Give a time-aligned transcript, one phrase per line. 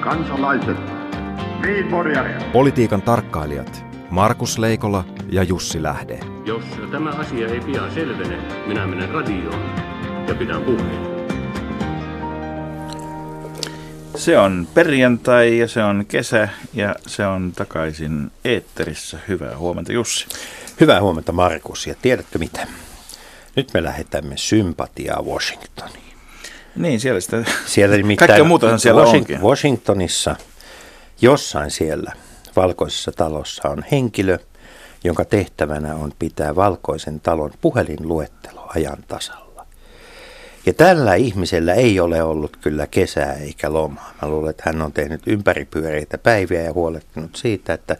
[0.00, 0.76] Kansalaiset,
[2.52, 6.20] Politiikan tarkkailijat Markus Leikola ja Jussi Lähde.
[6.44, 9.62] Jos tämä asia ei pian selvene, minä menen radioon
[10.28, 11.18] ja pidän puheen.
[14.16, 19.18] Se on perjantai ja se on kesä ja se on takaisin eetterissä.
[19.28, 20.26] Hyvää huomenta Jussi.
[20.80, 22.66] Hyvää huomenta Markus ja tiedätkö mitä?
[23.56, 26.07] Nyt me lähetämme sympatiaa Washingtoniin.
[26.78, 29.42] Niin, siellä sitä, Siellä nimittäin kaikkea muutahan siellä Washing- onkin.
[29.42, 30.36] Washingtonissa,
[31.20, 32.12] jossain siellä
[32.56, 34.38] valkoisessa talossa on henkilö,
[35.04, 39.66] jonka tehtävänä on pitää valkoisen talon puhelinluettelo ajan tasalla.
[40.66, 44.14] Ja tällä ihmisellä ei ole ollut kyllä kesää eikä lomaa.
[44.22, 47.96] Mä luulen, että hän on tehnyt ympäripyöreitä päiviä ja huolehtinut siitä, että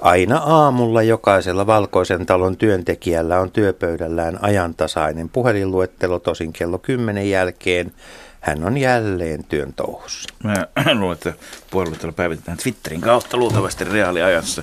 [0.00, 7.92] aina aamulla jokaisella valkoisen talon työntekijällä on työpöydällään ajantasainen puhelinluettelo, tosin kello 10 jälkeen
[8.40, 10.34] hän on jälleen työn touhussa.
[10.44, 10.66] Mä
[11.00, 11.32] luulen, että
[11.70, 14.62] puolueella päivitetään Twitterin kautta luultavasti reaaliajassa.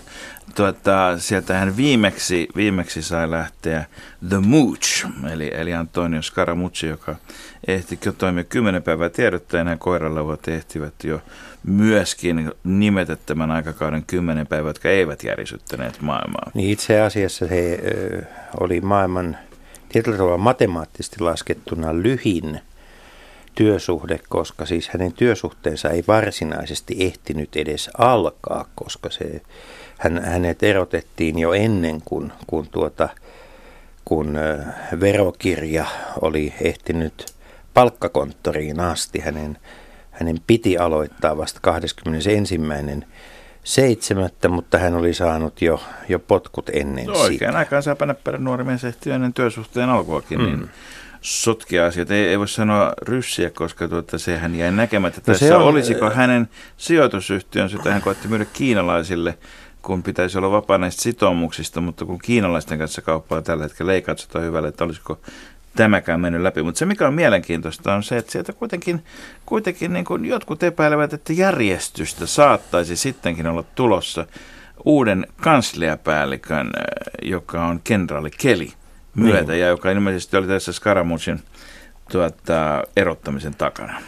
[0.55, 3.85] Tuota, sieltä hän viimeksi, viimeksi sai lähteä
[4.29, 7.15] The Mooch, eli, eli Antonio Scaramucci, joka
[7.67, 11.21] ehti jo toimia kymmenen päivää tiedottajana ja koiralauvat ehtivät jo
[11.67, 16.51] myöskin nimetä tämän aikakauden kymmenen päivää, jotka eivät järisyttäneet maailmaa.
[16.53, 18.23] Niin itse asiassa he ö,
[18.59, 19.37] oli maailman
[19.89, 22.61] tietyllä tavalla matemaattisesti laskettuna lyhin
[23.55, 29.41] työsuhde, koska siis hänen työsuhteensa ei varsinaisesti ehtinyt edes alkaa, koska se,
[29.97, 33.09] hän, hänet erotettiin jo ennen kuin, kun, tuota,
[34.05, 34.37] kun
[34.99, 35.85] verokirja
[36.21, 37.25] oli ehtinyt
[37.73, 39.19] palkkakonttoriin asti.
[39.19, 39.57] Hänen,
[40.19, 42.59] hänen piti aloittaa vasta 21
[43.63, 47.23] seitsemättä, mutta hän oli saanut jo, jo potkut ennen No, sitä.
[47.25, 50.45] oikein aikaan saa näppärä nuori mies ehti ennen työsuhteen alkuakin, mm.
[50.45, 50.69] niin
[51.21, 52.11] sotkia asiat.
[52.11, 55.21] Ei, ei voi sanoa ryssiä, koska tuota, sehän jäi näkemättä.
[55.27, 59.37] No No se Tässä on- olisiko hänen sijoitusyhtiönsä, jota hän koetti myydä kiinalaisille,
[59.81, 64.39] kun pitäisi olla vapaa näistä sitoumuksista, mutta kun kiinalaisten kanssa kauppaa tällä hetkellä ei katsota
[64.39, 65.19] hyvälle, että olisiko
[65.75, 66.63] tämäkään mennyt läpi.
[66.63, 69.03] Mutta se, mikä on mielenkiintoista, on se, että sieltä kuitenkin,
[69.45, 74.25] kuitenkin niin kuin jotkut epäilevät, että järjestystä saattaisi sittenkin olla tulossa
[74.85, 76.69] uuden kansliapäällikön,
[77.21, 78.73] joka on kenraali Keli
[79.15, 79.61] myötä, Niin.
[79.61, 81.39] ja joka ilmeisesti oli tässä Skaramucin
[82.11, 84.01] tuota, erottamisen takana.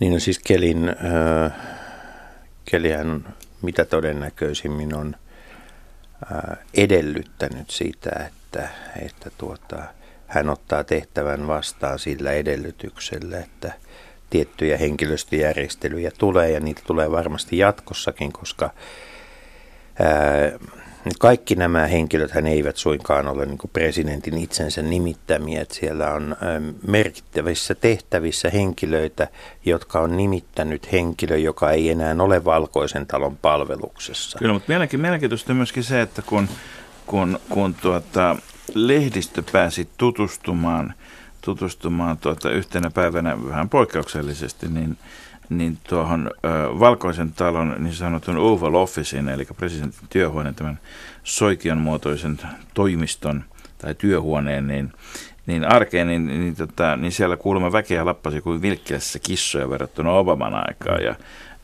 [0.00, 1.52] Niin on siis Kelin, äh,
[2.64, 5.16] Kelihän mitä todennäköisimmin on
[6.32, 8.68] äh, edellyttänyt sitä, että,
[9.02, 9.82] että tuota,
[10.30, 13.72] hän ottaa tehtävän vastaan sillä edellytyksellä, että
[14.30, 18.70] tiettyjä henkilöstöjärjestelyjä tulee ja niitä tulee varmasti jatkossakin, koska
[20.00, 20.58] ää,
[21.18, 25.60] kaikki nämä henkilöt hän eivät suinkaan ole niin presidentin itsensä nimittämiä.
[25.62, 26.36] Että siellä on
[26.86, 29.28] merkittävissä tehtävissä henkilöitä,
[29.64, 34.38] jotka on nimittänyt henkilö, joka ei enää ole valkoisen talon palveluksessa.
[34.38, 36.48] Kyllä, mutta mielenki- mielenkiintoista myöskin se, että kun,
[37.06, 38.36] kun, kun tuota,
[38.74, 40.94] lehdistö pääsi tutustumaan,
[41.40, 44.98] tutustumaan tuota, yhtenä päivänä vähän poikkeuksellisesti, niin,
[45.48, 46.48] niin tuohon ö,
[46.80, 50.78] Valkoisen talon niin sanotun Oval Officein, eli presidentin työhuoneen, tämän
[51.24, 52.38] soikion muotoisen
[52.74, 53.44] toimiston
[53.78, 54.92] tai työhuoneen, niin,
[55.46, 60.54] niin arkeen, niin, niin, tota, niin siellä kuulemma väkeä lappasi kuin vilkkilässä kissoja verrattuna Obaman
[60.54, 61.02] aikaan.
[61.02, 61.14] Ja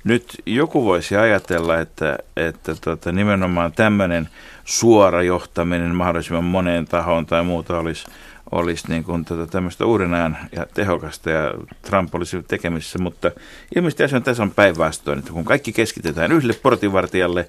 [0.07, 4.29] nyt joku voisi ajatella, että, että tota, nimenomaan tämmöinen
[4.65, 8.07] suora johtaminen mahdollisimman moneen tahoon tai muuta olisi,
[8.51, 13.31] olisi niin kuin tota, tämmöistä uuden ajan ja tehokasta ja Trump olisi tekemisissä, mutta
[13.77, 17.49] ilmeisesti asia on tässä on päinvastoin, että kun kaikki keskitetään yhdelle portinvartijalle,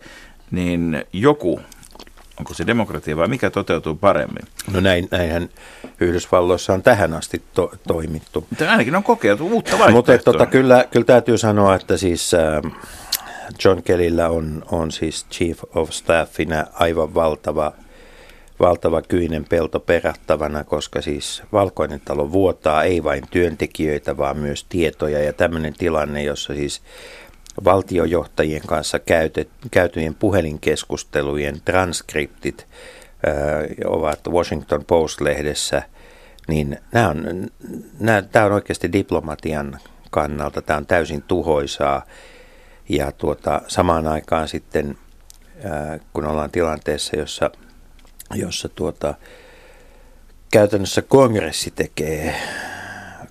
[0.52, 1.62] niin joku,
[2.40, 4.44] onko se demokratia vai mikä toteutuu paremmin?
[4.74, 5.50] No näin, näinhän
[6.00, 8.48] Yhdysvalloissa on tähän asti to, toimittu.
[8.50, 10.16] Mutta ainakin on kokeiltu uutta vaihtoehtoa.
[10.16, 12.72] Mutta tota, kyllä, kyllä täytyy sanoa, että siis äh,
[13.64, 17.72] John Kellyllä on, on siis Chief of Staffina aivan valtava,
[18.60, 25.24] valtava kyinen pelto perattavana, koska siis Valkoinen talo vuotaa ei vain työntekijöitä, vaan myös tietoja
[25.24, 26.82] ja tämmöinen tilanne, jossa siis
[27.66, 32.68] valtiojohtajien kanssa käytet, käytyjen puhelinkeskustelujen transkriptit
[33.28, 33.36] äh,
[33.86, 35.82] ovat Washington Post-lehdessä,
[36.48, 37.48] niin nämä on,
[38.00, 42.06] nämä, tämä on oikeasti diplomatian kannalta, tämä on täysin tuhoisaa.
[42.90, 44.98] Ja tuota, samaan aikaan sitten,
[45.64, 47.52] ää, kun ollaan tilanteessa, jossa,
[48.36, 49.14] jossa tuota,
[50.52, 52.36] käytännössä kongressi tekee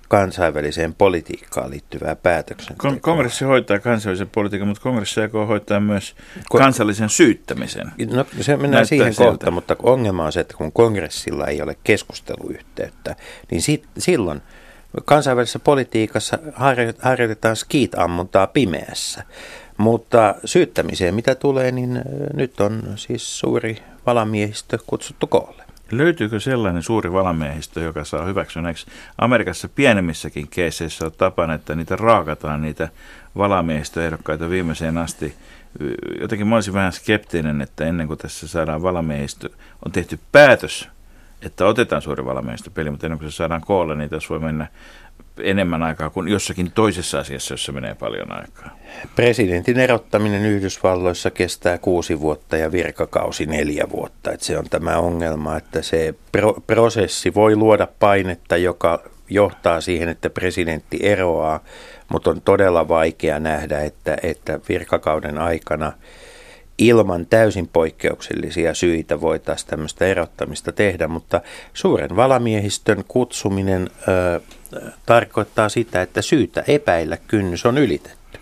[0.07, 2.91] kansainväliseen politiikkaan liittyvää päätöksentekoa.
[2.91, 7.91] Kon- Kongressi hoitaa kansainvälisen politiikan, mutta kongressi aikoo hoitaa myös Ko- kansallisen syyttämisen.
[8.11, 11.77] No, se mennään Näyttää siihen kohta, mutta ongelma on se, että kun kongressilla ei ole
[11.83, 13.15] keskusteluyhteyttä,
[13.51, 14.41] niin sit, silloin
[15.05, 16.39] kansainvälisessä politiikassa
[17.01, 19.23] harjoitetaan skiit-ammuntaa pimeässä.
[19.77, 22.01] Mutta syyttämiseen mitä tulee, niin
[22.33, 25.66] nyt on siis suuri valamiehistö kutsuttu koolle.
[25.91, 28.87] Löytyykö sellainen suuri valamiehistö, joka saa hyväksynnäksi?
[29.17, 32.89] Amerikassa pienemmissäkin keiseissä on tapana, että niitä raakataan, niitä
[33.37, 35.35] valamiehistöehdokkaita viimeiseen asti.
[36.21, 39.49] Jotenkin mä olisin vähän skeptinen, että ennen kuin tässä saadaan valamiehistö,
[39.85, 40.89] on tehty päätös,
[41.41, 44.67] että otetaan suuri valamiehistö-peli, mutta ennen kuin se saadaan koolle, niin tässä voi mennä
[45.43, 48.77] enemmän aikaa kuin jossakin toisessa asiassa, jossa menee paljon aikaa.
[49.15, 54.31] Presidentin erottaminen Yhdysvalloissa kestää kuusi vuotta ja virkakausi neljä vuotta.
[54.31, 60.09] Että se on tämä ongelma, että se pro- prosessi voi luoda painetta, joka johtaa siihen,
[60.09, 61.63] että presidentti eroaa,
[62.09, 65.93] mutta on todella vaikea nähdä, että, että virkakauden aikana
[66.77, 71.41] ilman täysin poikkeuksellisia syitä voitaisiin tämmöistä erottamista tehdä, mutta
[71.73, 74.41] suuren valamiehistön kutsuminen ö,
[75.05, 78.39] tarkoittaa sitä, että syytä epäillä kynnys on ylitetty.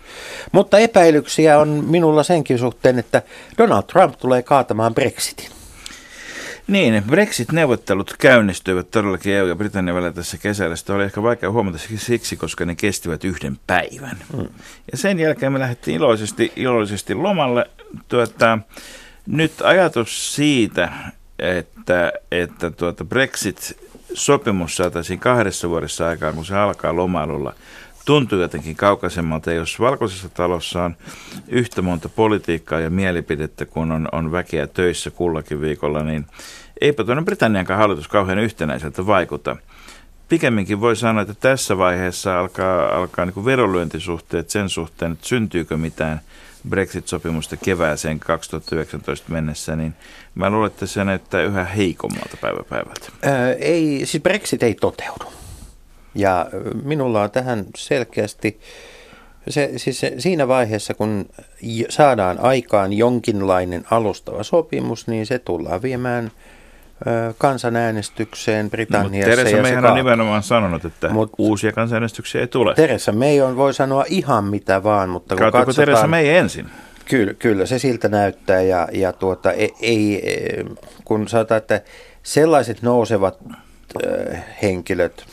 [0.52, 3.22] Mutta epäilyksiä on minulla senkin suhteen, että
[3.58, 5.50] Donald Trump tulee kaatamaan Brexitin.
[6.66, 10.76] Niin, Brexit-neuvottelut käynnistyivät todellakin EU- ja Britannian välillä tässä kesällä.
[10.76, 14.16] Sitä oli ehkä vaikea huomata siksi, koska ne kestivät yhden päivän.
[14.36, 14.48] Mm.
[14.92, 17.70] Ja sen jälkeen me lähdettiin iloisesti, iloisesti lomalle.
[18.08, 18.58] Tuota,
[19.26, 20.92] nyt ajatus siitä,
[21.38, 23.04] että, että tuota
[24.16, 27.54] Brexit-sopimus saataisiin kahdessa vuodessa aikaan, kun se alkaa lomailulla,
[28.04, 29.52] tuntuu jotenkin kaukaisemmalta.
[29.52, 30.96] Jos valkoisessa talossa on
[31.48, 36.26] yhtä monta politiikkaa ja mielipidettä, kun on, on väkeä töissä kullakin viikolla, niin
[36.80, 39.56] eipä tuonne Britanniankaan hallitus kauhean yhtenäiseltä vaikuta.
[40.28, 46.20] Pikemminkin voi sanoa, että tässä vaiheessa alkaa, alkaa niin verolyöntisuhteet sen suhteen, että syntyykö mitään
[46.68, 49.94] Brexit-sopimusta kevääseen 2019 mennessä, niin
[50.34, 53.08] mä luulen, että se näyttää yhä heikommalta päivä päivältä.
[53.58, 55.24] Ei, siis Brexit ei toteudu.
[56.14, 56.46] Ja
[56.84, 58.60] minulla on tähän selkeästi,
[59.48, 61.28] se, siis se, siinä vaiheessa kun
[61.88, 66.30] saadaan aikaan jonkinlainen alustava sopimus, niin se tullaan viemään
[67.38, 69.30] kansanäänestykseen Britanniassa.
[69.30, 72.74] No, Teresa Mayhän on nimenomaan sanonut, että Mut, uusia kansanäänestyksiä ei tule.
[72.74, 75.86] Teresa May on, voi sanoa ihan mitä vaan, mutta kun Kaatuuko katsotaan...
[75.86, 76.66] Teresa May ensin?
[77.04, 80.22] Kyllä, kyllä se siltä näyttää ja, ja tuota, ei, ei,
[81.04, 81.80] kun sanotaan, että
[82.22, 83.38] sellaiset nousevat
[84.62, 85.26] henkilöt,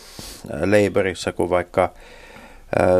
[0.50, 1.94] Labourissa kuin vaikka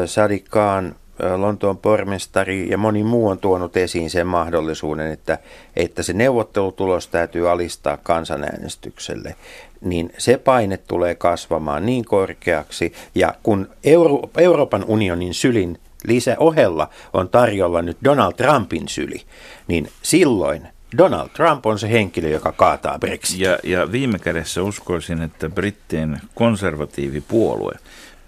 [0.06, 0.96] Sadiq Khan,
[1.38, 5.38] Lontoon pormestari ja moni muu on tuonut esiin sen mahdollisuuden, että,
[5.76, 9.36] että se neuvottelutulos täytyy alistaa kansanäänestykselle,
[9.82, 12.94] niin se paine tulee kasvamaan niin korkeaksi.
[13.16, 19.22] Ja kun Euro- Euroopan unionin sylin lisä ohella on tarjolla nyt Donald Trumpin syli,
[19.68, 20.68] niin silloin
[20.98, 23.40] Donald Trump on se henkilö, joka kaataa Brexit.
[23.40, 27.76] Ja, ja viime kädessä uskoisin, että brittien konservatiivipuolue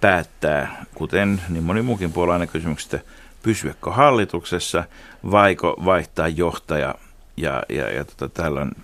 [0.05, 2.99] päättää, kuten niin moni muukin puolue aina kysymyksestä,
[3.43, 4.83] pysyäkö hallituksessa
[5.31, 6.95] vaiko vaihtaa johtaja.
[7.37, 8.29] Ja, ja, ja tota,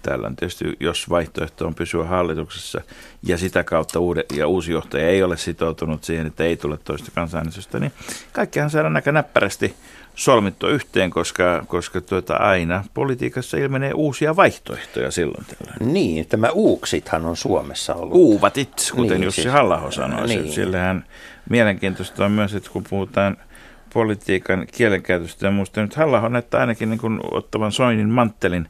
[0.01, 2.81] täällä on tietysti, jos vaihtoehto on pysyä hallituksessa
[3.23, 7.11] ja sitä kautta uude, ja uusi johtaja ei ole sitoutunut siihen, että ei tule toista
[7.15, 7.91] kansanäänestystä, niin
[8.33, 9.75] kaikkihan saadaan aika näppärästi
[10.15, 15.93] solmittu yhteen, koska, koska tuota, aina politiikassa ilmenee uusia vaihtoehtoja silloin tällöin.
[15.93, 18.15] Niin, tämä uuksithan on Suomessa ollut.
[18.15, 20.27] Uuvatit, kuten niin, Jussi siis, Hallaho sanoi.
[20.27, 20.51] Niin.
[20.51, 21.05] Sillähän
[21.49, 23.37] mielenkiintoista on myös, että kun puhutaan
[23.93, 28.67] politiikan kielenkäytöstä ja muusta, nyt Hallaho näyttää ainakin niin kuin ottavan Soinin manttelin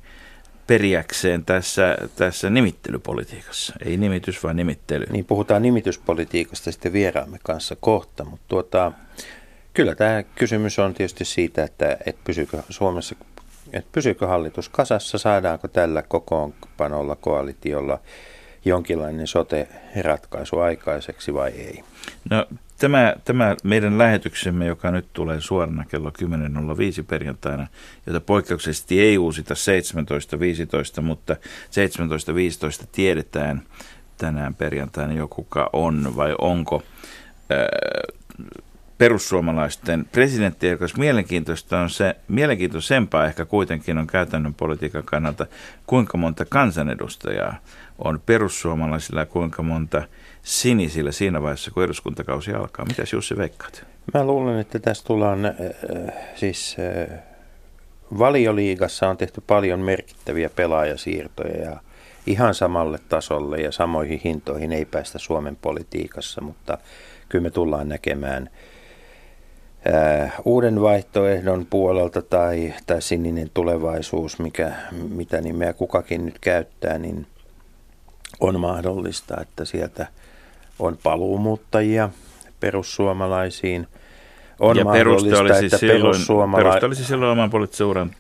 [0.68, 3.74] periäkseen tässä, tässä nimittelypolitiikassa.
[3.86, 5.06] Ei nimitys, vaan nimittely.
[5.12, 8.92] Niin, puhutaan nimityspolitiikasta sitten vieraamme kanssa kohta, mutta tuota,
[9.74, 13.16] Kyllä tämä kysymys on tietysti siitä, että, että pysyykö Suomessa
[13.74, 18.00] että pysyykö hallitus kasassa, saadaanko tällä kokoonpanolla koalitiolla
[18.66, 21.84] jonkinlainen sote-ratkaisu aikaiseksi vai ei?
[22.30, 22.46] No
[22.78, 27.68] tämä, tämä meidän lähetyksemme, joka nyt tulee suorana kello 10.05 perjantaina,
[28.06, 29.54] jota poikkeuksellisesti ei uusita
[30.98, 31.36] 17.15, mutta
[32.82, 33.62] 17.15 tiedetään
[34.18, 36.84] tänään perjantaina jo kuka on vai onko
[39.02, 40.96] perussuomalaisten presidenttiehdokas.
[40.96, 45.46] Mielenkiintoista on se, mielenkiintoisempaa ehkä kuitenkin on käytännön politiikan kannalta,
[45.88, 47.56] kuinka monta kansanedustajaa
[48.00, 50.04] on perussuomalaisilla ja kuinka monta
[50.44, 52.86] sinisillä siinä vaiheessa, kun eduskuntakausi alkaa.
[52.86, 53.86] Mitäs Jussi veikkaat?
[54.14, 55.54] Mä luulen, että tässä tullaan, äh,
[56.36, 57.20] siis äh,
[58.20, 61.78] valioliigassa on tehty paljon merkittäviä pelaajasiirtoja ja
[62.26, 66.78] ihan samalle tasolle ja samoihin hintoihin ei päästä Suomen politiikassa, mutta
[67.30, 68.50] kyllä me tullaan näkemään–
[70.46, 74.72] uuden vaihtoehdon puolelta tai, tai sininen tulevaisuus, mikä,
[75.10, 77.28] mitä nimeä kukakin nyt käyttää, niin
[78.40, 80.08] on mahdollista, että sieltä
[80.80, 82.10] on paluumuuttajia
[82.60, 83.88] perussuomalaisiin.
[84.60, 86.64] On ja peruste oli siis että silloin, perussuomala...
[86.64, 88.16] peruste oli siis silloin oman poliittisen uran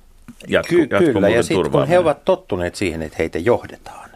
[0.47, 4.09] jatko, Ky- kyllä, ja sitten kun he ovat tottuneet siihen, että heitä johdetaan.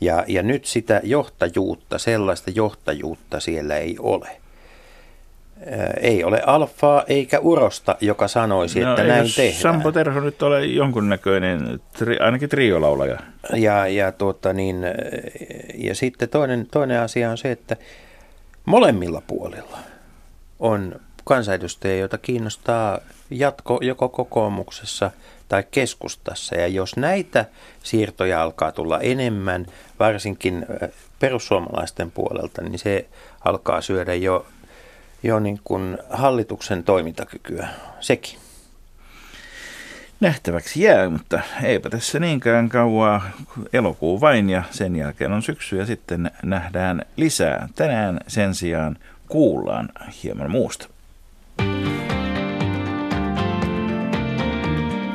[0.00, 4.40] Ja, ja nyt sitä johtajuutta, sellaista johtajuutta siellä ei ole.
[6.00, 9.54] Ei ole alfaa eikä urosta, joka sanoisi, että näin tehdään.
[9.54, 13.18] No, Sampo Terho nyt ole jonkunnäköinen, tri, ainakin triolaulaja.
[13.54, 14.76] Ja, ja, tuota niin,
[15.74, 17.76] ja sitten toinen, toinen asia on se, että
[18.64, 19.78] molemmilla puolilla
[20.58, 22.98] on kansanedustajia, joita kiinnostaa
[23.30, 25.10] jatko joko kokoomuksessa
[25.48, 26.54] tai keskustassa.
[26.54, 27.44] Ja jos näitä
[27.82, 29.66] siirtoja alkaa tulla enemmän,
[29.98, 30.66] varsinkin
[31.18, 33.06] perussuomalaisten puolelta, niin se
[33.44, 34.46] alkaa syödä jo,
[35.22, 37.68] jo niin kuin hallituksen toimintakykyä,
[38.00, 38.38] sekin.
[40.20, 43.22] Nähtäväksi jää, mutta eipä tässä niinkään kauaa
[43.72, 47.68] elokuu vain ja sen jälkeen on syksy ja sitten nähdään lisää.
[47.74, 48.96] Tänään sen sijaan
[49.28, 49.88] kuullaan
[50.22, 50.88] hieman muusta.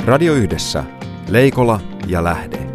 [0.06, 0.84] Radio Yhdessä.
[1.30, 2.75] Leikola ja Lähde.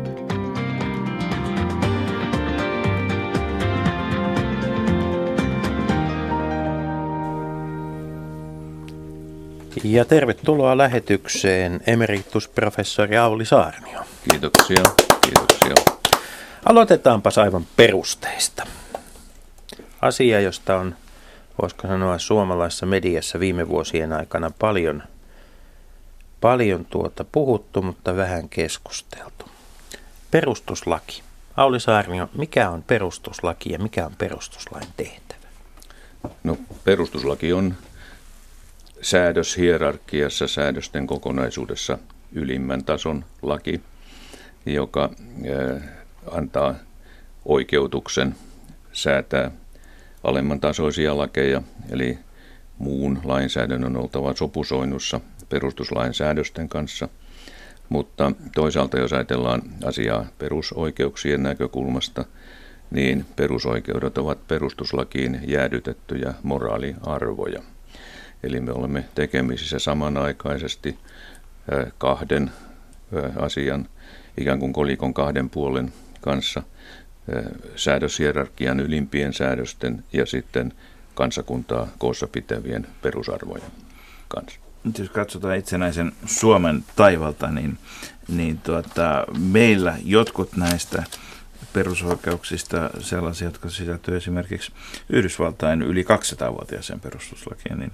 [9.90, 14.00] Ja tervetuloa lähetykseen emeritusprofessori Auli Saarnio.
[14.30, 14.82] Kiitoksia,
[15.24, 15.74] kiitoksia.
[16.64, 18.66] Aloitetaanpas aivan perusteista.
[20.00, 20.96] Asia, josta on,
[21.62, 25.02] voisiko sanoa, suomalaisessa mediassa viime vuosien aikana paljon,
[26.40, 29.44] paljon tuota puhuttu, mutta vähän keskusteltu.
[30.30, 31.22] Perustuslaki.
[31.56, 35.40] Auli Saarnio, mikä on perustuslaki ja mikä on perustuslain tehtävä?
[36.44, 37.74] No, perustuslaki on
[39.02, 41.98] säädöshierarkiassa, säädösten kokonaisuudessa
[42.32, 43.80] ylimmän tason laki,
[44.66, 45.10] joka
[45.44, 45.82] eh,
[46.30, 46.74] antaa
[47.44, 48.34] oikeutuksen
[48.92, 49.50] säätää
[50.24, 52.18] alemman tasoisia lakeja, eli
[52.78, 57.08] muun lainsäädännön on oltava sopusoinnussa perustuslain säädösten kanssa.
[57.88, 62.24] Mutta toisaalta jos ajatellaan asiaa perusoikeuksien näkökulmasta,
[62.90, 67.62] niin perusoikeudet ovat perustuslakiin jäädytettyjä moraaliarvoja.
[68.42, 70.98] Eli me olemme tekemisissä samanaikaisesti
[71.98, 72.50] kahden
[73.36, 73.88] asian,
[74.38, 76.62] ikään kuin kolikon kahden puolen kanssa,
[77.76, 80.72] säädöshierarkian ylimpien säädösten ja sitten
[81.14, 83.70] kansakuntaa koossa pitävien perusarvojen
[84.28, 84.60] kanssa.
[84.84, 87.78] Nyt jos katsotaan itsenäisen Suomen taivalta, niin,
[88.28, 91.02] niin tuota, meillä jotkut näistä
[91.72, 94.72] perusoikeuksista sellaisia, jotka sisältyy esimerkiksi
[95.10, 97.92] Yhdysvaltain yli 200-vuotiaaseen perustuslakiin, niin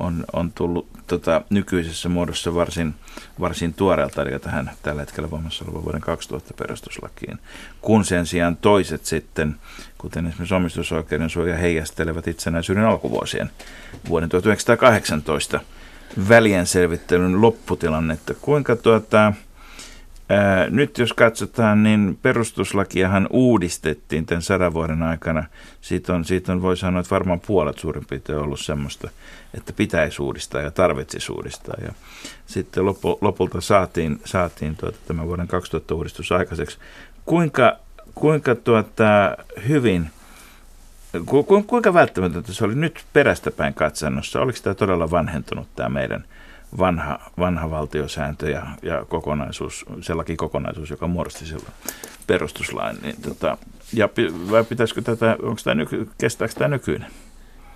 [0.00, 2.94] on, on tullut tota, nykyisessä muodossa varsin,
[3.40, 7.38] varsin tuoreelta, eli tähän tällä hetkellä voimassa olevan vuoden 2000 perustuslakiin.
[7.80, 9.56] Kun sen sijaan toiset sitten,
[9.98, 13.50] kuten esimerkiksi omistusoikeuden suoja, heijastelevat itsenäisyyden alkuvuosien
[14.08, 15.60] vuoden 1918
[16.28, 18.34] välien selvittelyn lopputilannetta.
[18.34, 19.32] Kuinka tuota,
[20.70, 25.44] Nyt jos katsotaan, niin perustuslakiahan uudistettiin tämän sadan vuoden aikana.
[25.80, 29.10] Siitä on, siitä on voi sanoa, että varmaan puolet suurin piirtein ollut semmoista,
[29.54, 31.74] että pitäisi uudistaa ja tarvitsisi uudistaa.
[31.82, 31.92] Ja
[32.46, 36.78] sitten lopu, lopulta saatiin, saatiin tuota, tämän vuoden 2000 uudistus aikaiseksi.
[37.24, 37.76] Kuinka,
[38.14, 39.36] kuinka tuota,
[39.68, 40.10] hyvin,
[41.26, 44.40] ku, kuinka välttämätöntä se oli nyt perästäpäin katsannossa?
[44.40, 46.24] Oliko tämä todella vanhentunut tämä meidän
[46.78, 51.72] vanha, vanha valtiosääntö ja, ja kokonaisuus, se lakikokonaisuus, joka muodosti silloin
[52.26, 52.96] perustuslain.
[53.02, 53.58] Niin tota,
[53.92, 54.08] ja,
[54.50, 57.10] vai pitäisikö tätä, onko tämä nyky, kestääkö tämä nykyinen?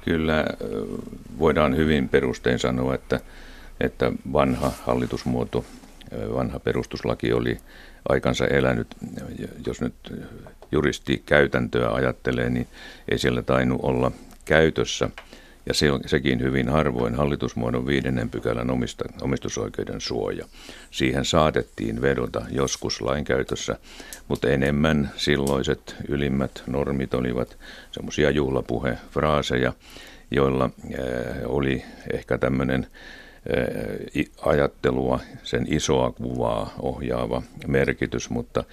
[0.05, 0.45] Kyllä
[1.39, 3.21] voidaan hyvin perustein sanoa, että,
[3.81, 5.65] että vanha hallitusmuoto,
[6.35, 7.59] vanha perustuslaki oli
[8.09, 8.97] aikansa elänyt.
[9.67, 9.95] Jos nyt
[10.73, 12.67] juristi käytäntöä ajattelee, niin
[13.09, 14.11] ei siellä tainnut olla
[14.45, 15.11] käytössä–
[15.67, 20.47] ja se on, sekin hyvin harvoin hallitusmuodon viidennen pykälän omista, omistusoikeuden suoja.
[20.91, 23.77] Siihen saatettiin vedota joskus lainkäytössä,
[24.29, 27.59] mutta enemmän silloiset ylimmät normit olivat
[27.93, 29.73] semmoisia juhlapuhefraaseja,
[30.31, 31.01] joilla äh,
[31.45, 32.87] oli ehkä tämmöinen
[34.43, 38.65] ajattelua, sen isoa kuvaa ohjaava merkitys, mutta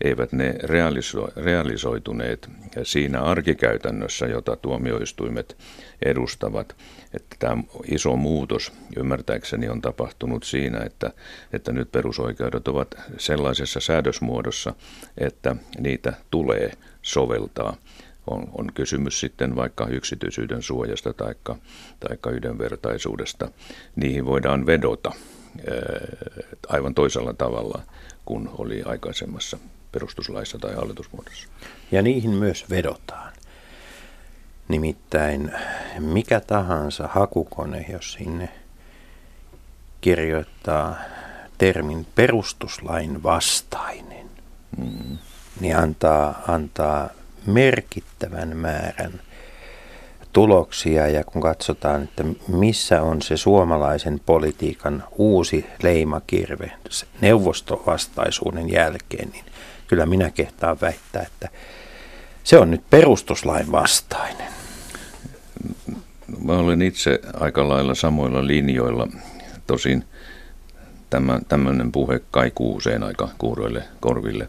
[0.00, 2.50] eivät ne realiso- realisoituneet
[2.82, 5.56] siinä arkikäytännössä, jota tuomioistuimet
[6.04, 6.76] edustavat.
[7.14, 11.10] Että tämä iso muutos ymmärtääkseni on tapahtunut siinä, että,
[11.52, 14.74] että nyt perusoikeudet ovat sellaisessa säädösmuodossa,
[15.18, 16.72] että niitä tulee
[17.02, 17.76] soveltaa
[18.26, 21.34] on, on kysymys sitten vaikka yksityisyyden suojasta tai
[22.00, 23.48] taikka yhdenvertaisuudesta.
[23.96, 25.12] Niihin voidaan vedota
[26.68, 27.82] aivan toisella tavalla
[28.24, 29.58] kuin oli aikaisemmassa
[29.92, 31.48] perustuslaissa tai hallitusmuodossa.
[31.92, 33.32] Ja niihin myös vedotaan.
[34.68, 35.52] Nimittäin
[35.98, 38.48] mikä tahansa hakukone, jos sinne
[40.00, 40.96] kirjoittaa
[41.58, 44.30] termin perustuslain vastainen,
[44.78, 45.18] mm.
[45.60, 47.10] niin antaa, antaa
[47.46, 49.20] merkittävän määrän
[50.32, 56.72] tuloksia ja kun katsotaan, että missä on se suomalaisen politiikan uusi leimakirve
[57.20, 59.44] neuvostovastaisuuden jälkeen, niin
[59.86, 61.48] kyllä minä kehtaan väittää, että
[62.44, 64.52] se on nyt perustuslain vastainen.
[66.44, 69.08] Mä olen itse aika lailla samoilla linjoilla.
[69.66, 70.04] Tosin
[71.10, 74.48] tämä, tämmöinen puhe kaikuu usein aika kuuroille korville.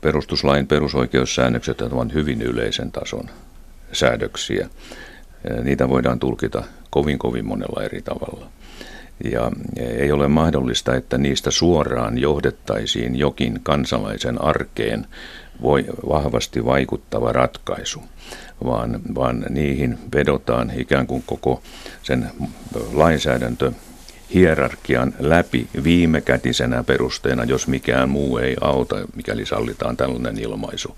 [0.00, 3.24] Perustuslain perusoikeussäännökset ovat hyvin yleisen tason
[3.92, 4.68] säädöksiä.
[5.62, 8.46] Niitä voidaan tulkita kovin kovin monella eri tavalla.
[9.24, 15.06] Ja ei ole mahdollista, että niistä suoraan johdettaisiin jokin kansalaisen arkeen
[15.62, 18.02] voi vahvasti vaikuttava ratkaisu,
[18.64, 21.62] vaan, vaan niihin vedotaan ikään kuin koko
[22.02, 22.30] sen
[22.92, 23.72] lainsäädäntö
[24.34, 30.96] hierarkian läpi viimekätisenä perusteena, jos mikään muu ei auta, mikäli sallitaan tällainen ilmaisu.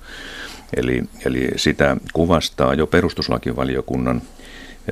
[0.77, 4.23] Eli, eli sitä kuvastaa jo perustuslakivaliokunnan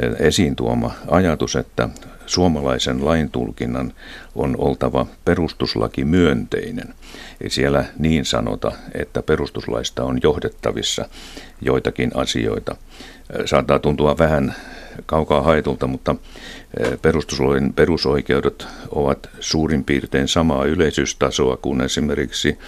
[0.02, 1.88] eh, esiin tuoma ajatus, että
[2.26, 3.92] suomalaisen laintulkinnan
[4.34, 6.94] on oltava perustuslaki myönteinen.
[7.40, 11.08] Ei siellä niin sanota, että perustuslaista on johdettavissa
[11.61, 12.76] joitakin asioita.
[13.30, 14.54] Eh, saattaa tuntua vähän
[15.06, 16.16] kaukaa haetulta, mutta
[16.80, 22.58] eh, perustuslain perusoikeudet ovat suurin piirtein samaa yleisyystasoa kuin esimerkiksi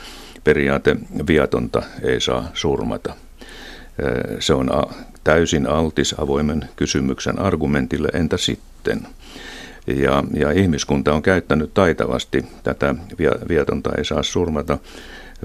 [0.44, 3.14] periaate viatonta ei saa surmata.
[4.40, 4.70] Se on
[5.24, 9.06] täysin altis avoimen kysymyksen argumentille, entä sitten?
[9.86, 12.94] Ja, ja ihmiskunta on käyttänyt taitavasti tätä
[13.48, 14.78] viatonta ei saa surmata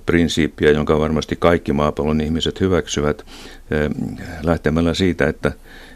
[0.06, 3.26] prinsiippiä, jonka varmasti kaikki maapallon ihmiset hyväksyvät
[4.44, 5.52] lähtemällä siitä, että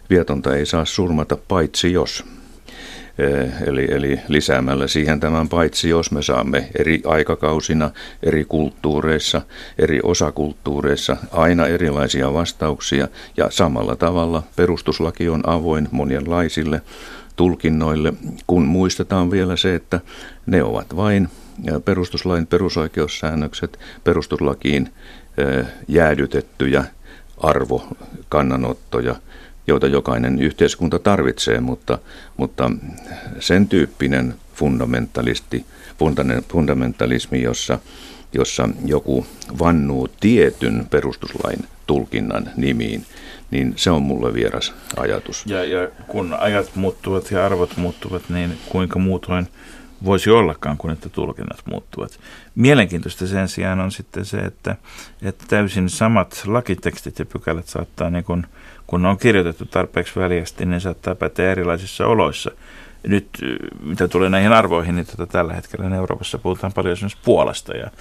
[0.09, 2.25] viatonta ei saa surmata paitsi jos.
[3.67, 7.91] Eli, eli lisäämällä siihen tämän paitsi, jos me saamme eri aikakausina,
[8.23, 9.41] eri kulttuureissa,
[9.77, 16.81] eri osakulttuureissa aina erilaisia vastauksia ja samalla tavalla perustuslaki on avoin monenlaisille
[17.35, 18.13] tulkinnoille,
[18.47, 19.99] kun muistetaan vielä se, että
[20.45, 21.29] ne ovat vain
[21.85, 24.89] perustuslain perusoikeussäännökset, perustuslakiin
[25.87, 26.85] jäädytettyjä
[27.37, 29.15] arvokannanottoja,
[29.67, 31.97] joita jokainen yhteiskunta tarvitsee, mutta,
[32.37, 32.71] mutta
[33.39, 35.65] sen tyyppinen fundamentalisti,
[36.49, 37.79] fundamentalismi, jossa,
[38.33, 39.25] jossa joku
[39.59, 43.05] vannuu tietyn perustuslain tulkinnan nimiin,
[43.51, 45.43] niin se on mulle vieras ajatus.
[45.45, 49.47] Ja, ja kun ajat muuttuvat ja arvot muuttuvat, niin kuinka muutoin
[50.05, 52.19] voisi ollakaan, kun että tulkinnat muuttuvat.
[52.55, 54.75] Mielenkiintoista sen sijaan on sitten se, että,
[55.21, 58.45] että täysin samat lakitekstit ja pykälät saattaa niin kuin–
[58.87, 62.51] kun ne on kirjoitettu tarpeeksi väljästi, niin saattaa päteä erilaisissa oloissa.
[63.07, 63.27] Nyt
[63.83, 67.91] mitä tulee näihin arvoihin, niin tota, tällä hetkellä Euroopassa puhutaan paljon esimerkiksi Puolasta ja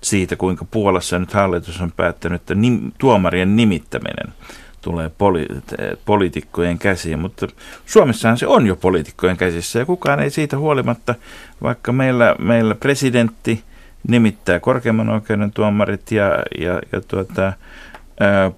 [0.00, 4.34] siitä, kuinka Puolassa nyt hallitus on päättänyt, että nim, tuomarien nimittäminen
[4.80, 5.62] tulee poli-
[6.04, 7.46] poliitikkojen käsiin, mutta
[7.86, 11.14] Suomessahan se on jo poliitikkojen käsissä ja kukaan ei siitä huolimatta,
[11.62, 13.62] vaikka meillä, meillä presidentti
[14.08, 17.52] nimittää korkeimman oikeuden tuomarit ja, ja, ja tuota,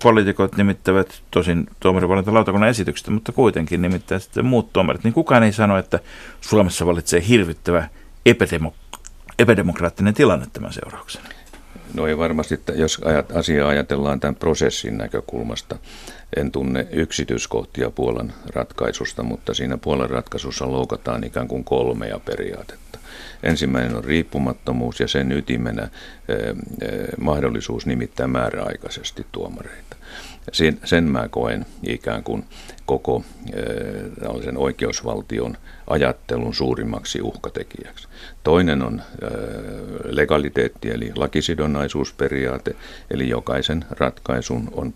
[0.02, 5.78] poliitikot nimittävät, tosin tuomarivalintalautakunnan esityksestä, mutta kuitenkin nimittää sitten muut tuomarit, niin kukaan ei sano,
[5.78, 5.98] että
[6.40, 7.88] Suomessa valitsee hirvittävä
[8.28, 8.98] epädemok-
[9.38, 11.28] epädemokraattinen tilanne tämän seurauksena.
[11.94, 13.00] No ei varmasti, että jos
[13.34, 15.76] asiaa ajatellaan tämän prosessin näkökulmasta,
[16.36, 22.89] en tunne yksityiskohtia Puolan ratkaisusta, mutta siinä Puolan ratkaisussa loukataan ikään kuin kolmea periaatetta.
[23.42, 25.88] Ensimmäinen on riippumattomuus ja sen ytimenä
[27.20, 29.96] mahdollisuus nimittää määräaikaisesti tuomareita.
[30.52, 32.44] Sen, sen mä koen ikään kuin
[32.90, 33.22] koko
[34.20, 38.08] tällaisen oikeusvaltion ajattelun suurimmaksi uhkatekijäksi.
[38.44, 39.02] Toinen on
[40.04, 42.76] legaliteetti eli lakisidonnaisuusperiaate,
[43.10, 44.92] eli jokaisen ratkaisun on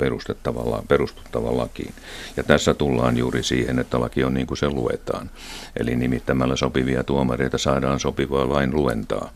[0.89, 1.95] perustuttava lakiin.
[2.37, 5.31] Ja tässä tullaan juuri siihen, että laki on niin kuin se luetaan.
[5.77, 9.31] Eli nimittämällä sopivia tuomareita saadaan sopivaa lain luentaa.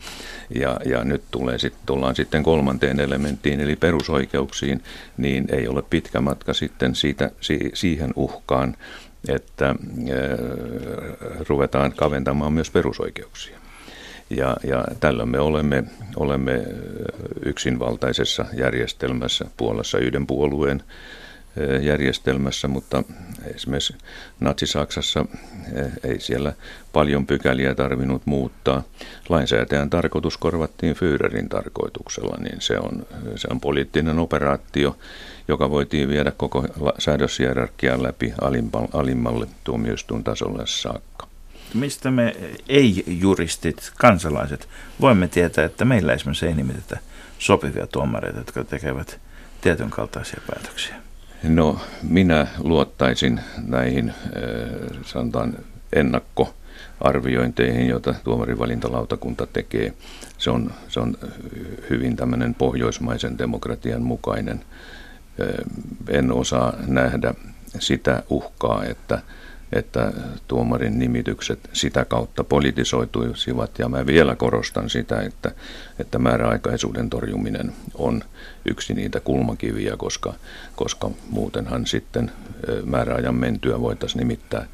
[0.55, 4.83] Ja, ja nyt tulee sit, tullaan sitten kolmanteen elementtiin, eli perusoikeuksiin,
[5.17, 8.48] niin ei ole pitkä matka sitten siitä, si, siihen uhkaan,
[9.27, 9.75] että äh,
[11.49, 13.59] ruvetaan kaventamaan myös perusoikeuksia.
[14.29, 15.83] Ja, ja tällöin me olemme,
[16.15, 16.63] olemme
[17.45, 20.83] yksinvaltaisessa järjestelmässä Puolassa yhden puolueen
[21.81, 23.03] järjestelmässä, mutta
[23.55, 23.95] esimerkiksi
[24.39, 25.25] Natsi-Saksassa
[26.03, 26.53] ei siellä
[26.93, 28.83] paljon pykäliä tarvinnut muuttaa.
[29.29, 34.97] Lainsäätäjän tarkoitus korvattiin Führerin tarkoituksella, niin se on, se on poliittinen operaatio,
[35.47, 36.65] joka voitiin viedä koko
[36.99, 38.33] säädöshierarkian läpi
[38.93, 41.27] alimmalle tuomioistuin tasolle saakka.
[41.73, 42.35] Mistä me
[42.69, 44.67] ei-juristit, kansalaiset,
[45.01, 46.97] voimme tietää, että meillä esimerkiksi ei nimitetä
[47.39, 49.19] sopivia tuomareita, jotka tekevät
[49.61, 51.08] tietyn kaltaisia päätöksiä?
[51.43, 54.13] No minä luottaisin näihin
[55.05, 55.53] sanotaan
[55.93, 59.93] ennakkoarviointeihin, joita tuomarivalintalautakunta tekee.
[60.37, 61.17] Se on, se on
[61.89, 64.61] hyvin tämmöinen pohjoismaisen demokratian mukainen.
[66.09, 67.33] En osaa nähdä
[67.79, 69.21] sitä uhkaa, että
[69.71, 70.13] että
[70.47, 73.79] tuomarin nimitykset sitä kautta politisoituisivat.
[73.79, 75.51] Ja mä vielä korostan sitä, että,
[75.99, 78.23] että määräaikaisuuden torjuminen on
[78.65, 80.33] yksi niitä kulmakiviä, koska,
[80.75, 82.31] koska muutenhan sitten
[82.85, 84.65] määräajan mentyä voitaisiin nimittää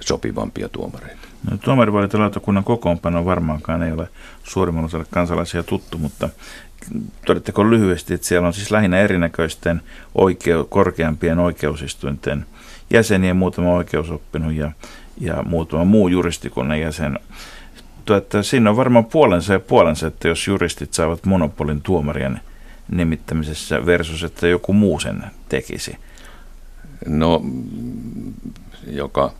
[0.00, 1.28] sopivampia tuomareita.
[1.50, 4.08] No, tuomarivalintalautakunnan kokoonpano varmaankaan ei ole
[4.42, 6.28] suurimman osalle kansalaisia tuttu, mutta
[7.26, 9.82] todetteko lyhyesti, että siellä on siis lähinnä erinäköisten
[10.14, 12.46] oikeu, korkeampien oikeusistuinten
[12.92, 14.72] jäseniä, muutama oikeusoppinut ja,
[15.20, 17.18] ja muutama muu juristikunnan jäsen.
[18.16, 22.40] Että siinä on varmaan puolensa ja puolensa, että jos juristit saavat monopolin tuomarien
[22.90, 25.96] nimittämisessä versus, että joku muu sen tekisi.
[27.06, 27.42] No,
[28.86, 29.32] joka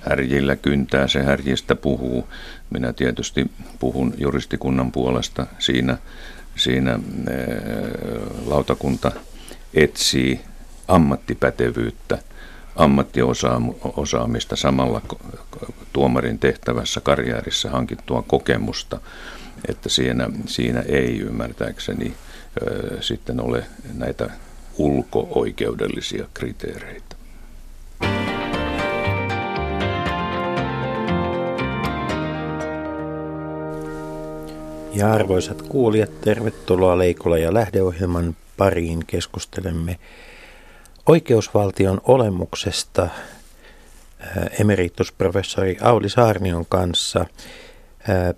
[0.00, 2.28] härjillä kyntää, se härjistä puhuu.
[2.70, 5.46] Minä tietysti puhun juristikunnan puolesta.
[5.58, 5.98] Siinä,
[6.56, 6.98] siinä
[8.46, 9.12] lautakunta
[9.74, 10.40] etsii
[10.88, 12.18] ammattipätevyyttä
[12.78, 15.00] ammattiosaamista samalla
[15.92, 19.00] tuomarin tehtävässä karjäärissa hankittua kokemusta,
[19.68, 22.14] että siinä, siinä ei ymmärtääkseni
[22.62, 23.64] ö, sitten ole
[23.94, 24.30] näitä
[24.78, 27.16] ulko-oikeudellisia kriteereitä.
[34.94, 39.04] Ja arvoisat kuulijat, tervetuloa Leikola ja lähdeohjelman pariin.
[39.06, 39.98] Keskustelemme
[41.08, 43.10] oikeusvaltion olemuksesta äh,
[44.60, 47.20] emeritusprofessori Auli Saarnion kanssa.
[47.20, 48.34] Äh,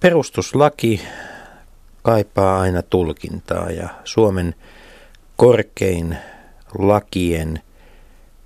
[0.00, 1.02] perustuslaki
[2.02, 4.54] kaipaa aina tulkintaa ja Suomen
[5.36, 6.16] korkein
[6.78, 7.60] lakien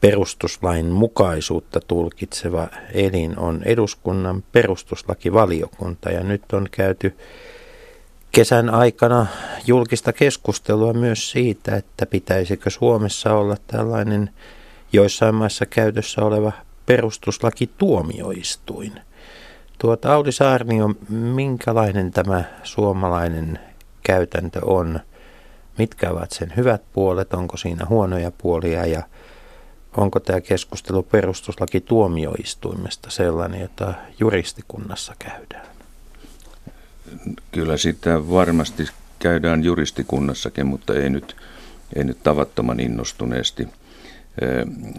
[0.00, 7.16] perustuslain mukaisuutta tulkitseva elin on eduskunnan perustuslakivaliokunta ja nyt on käyty
[8.32, 9.26] kesän aikana
[9.66, 14.30] julkista keskustelua myös siitä, että pitäisikö Suomessa olla tällainen
[14.92, 16.52] joissain maissa käytössä oleva
[16.86, 18.92] perustuslaki tuomioistuin.
[19.78, 20.30] Tuota, Audi
[20.84, 23.58] on minkälainen tämä suomalainen
[24.02, 25.00] käytäntö on?
[25.78, 27.34] Mitkä ovat sen hyvät puolet?
[27.34, 28.86] Onko siinä huonoja puolia?
[28.86, 29.02] Ja
[29.96, 35.71] onko tämä keskustelu perustuslaki tuomioistuimesta sellainen, jota juristikunnassa käydään?
[37.52, 38.86] Kyllä sitä varmasti
[39.18, 41.36] käydään juristikunnassakin, mutta ei nyt,
[41.96, 43.68] ei nyt tavattoman innostuneesti.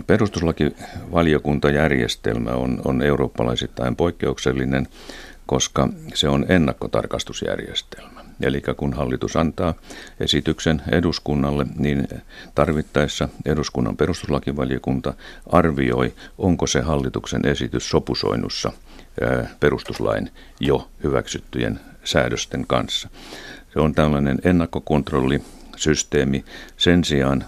[0.07, 4.87] Perustuslakivaliokuntajärjestelmä on, on eurooppalaisittain poikkeuksellinen,
[5.45, 8.23] koska se on ennakkotarkastusjärjestelmä.
[8.41, 9.73] Eli kun hallitus antaa
[10.19, 12.07] esityksen eduskunnalle, niin
[12.55, 15.13] tarvittaessa eduskunnan perustuslakivaliokunta
[15.51, 18.71] arvioi, onko se hallituksen esitys sopusoinnussa
[19.59, 23.09] perustuslain jo hyväksyttyjen säädösten kanssa.
[23.73, 26.45] Se on tällainen ennakkokontrollisysteemi.
[26.77, 27.45] Sen sijaan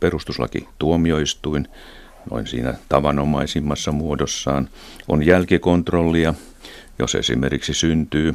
[0.00, 1.68] perustuslaki tuomioistuin,
[2.30, 4.68] noin siinä tavanomaisimmassa muodossaan,
[5.08, 6.34] on jälkikontrollia,
[6.98, 8.34] jos esimerkiksi syntyy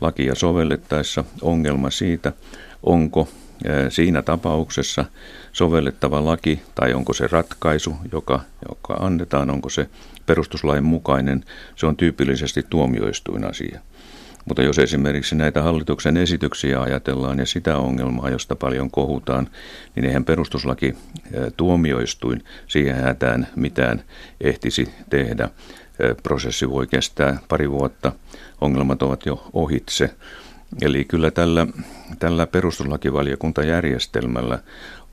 [0.00, 2.32] lakia sovellettaessa ongelma siitä,
[2.82, 3.28] onko
[3.88, 5.04] siinä tapauksessa
[5.52, 9.88] sovellettava laki tai onko se ratkaisu, joka, joka annetaan, onko se
[10.26, 11.44] perustuslain mukainen,
[11.76, 13.80] se on tyypillisesti tuomioistuin asia.
[14.48, 19.48] Mutta jos esimerkiksi näitä hallituksen esityksiä ajatellaan ja sitä ongelmaa, josta paljon kohutaan,
[19.94, 20.94] niin eihän perustuslaki
[21.56, 24.02] tuomioistuin siihen hätään mitään
[24.40, 25.48] ehtisi tehdä.
[26.22, 28.12] Prosessi voi kestää pari vuotta,
[28.60, 30.10] ongelmat ovat jo ohitse.
[30.82, 31.66] Eli kyllä tällä,
[32.18, 34.58] tällä perustuslakivaliokuntajärjestelmällä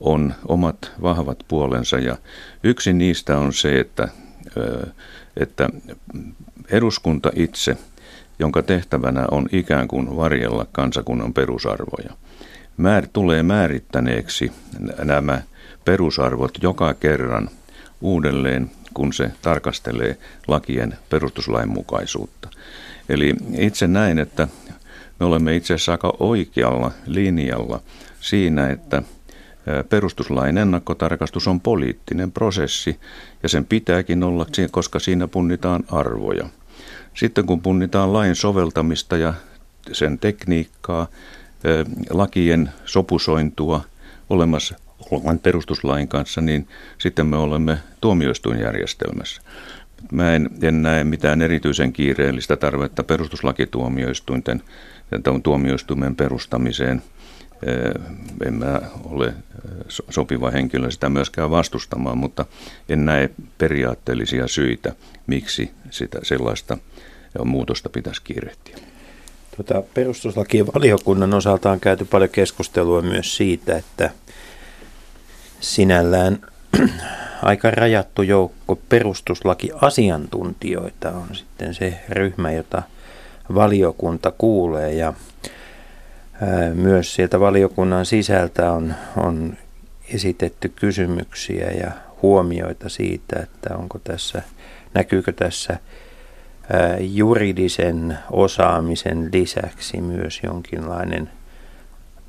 [0.00, 2.16] on omat vahvat puolensa ja
[2.62, 4.08] yksi niistä on se, että,
[5.36, 5.68] että
[6.70, 7.76] eduskunta itse–
[8.38, 12.10] jonka tehtävänä on ikään kuin varjella kansakunnan perusarvoja.
[12.76, 14.52] Määr, tulee määrittäneeksi
[15.04, 15.42] nämä
[15.84, 17.50] perusarvot joka kerran
[18.00, 20.18] uudelleen, kun se tarkastelee
[20.48, 22.48] lakien perustuslainmukaisuutta.
[23.08, 24.48] Eli itse näin, että
[25.20, 27.80] me olemme itse asiassa aika oikealla linjalla
[28.20, 29.02] siinä, että
[29.88, 33.00] Perustuslain ennakkotarkastus on poliittinen prosessi
[33.42, 36.48] ja sen pitääkin olla, koska siinä punnitaan arvoja.
[37.16, 39.34] Sitten kun punnitaan lain soveltamista ja
[39.92, 41.06] sen tekniikkaa,
[42.10, 43.84] lakien sopusointua
[44.30, 44.74] olemassa
[45.10, 49.42] olevan perustuslain kanssa, niin sitten me olemme tuomioistuinjärjestelmässä.
[50.12, 54.62] Mä en, en näe mitään erityisen kiireellistä tarvetta perustuslakituomioistuinten
[55.42, 57.02] tuomioistuimen perustamiseen.
[58.46, 59.34] En mä ole
[60.10, 62.44] sopiva henkilö sitä myöskään vastustamaan, mutta
[62.88, 64.92] en näe periaatteellisia syitä,
[65.26, 66.78] miksi sitä sellaista
[67.44, 68.76] muutosta pitäisi kiirehtiä.
[69.56, 74.10] Tota, perustuslakivaliokunnan osalta on käyty paljon keskustelua myös siitä, että
[75.60, 76.38] sinällään
[77.42, 82.82] aika rajattu joukko perustuslakiasiantuntijoita on sitten se ryhmä, jota
[83.54, 85.12] valiokunta kuulee ja
[86.74, 89.56] myös sieltä valiokunnan sisältä on, on
[90.14, 91.90] esitetty kysymyksiä ja
[92.22, 94.42] huomioita siitä, että onko tässä,
[94.94, 95.78] näkyykö tässä
[97.00, 101.30] juridisen osaamisen lisäksi myös jonkinlainen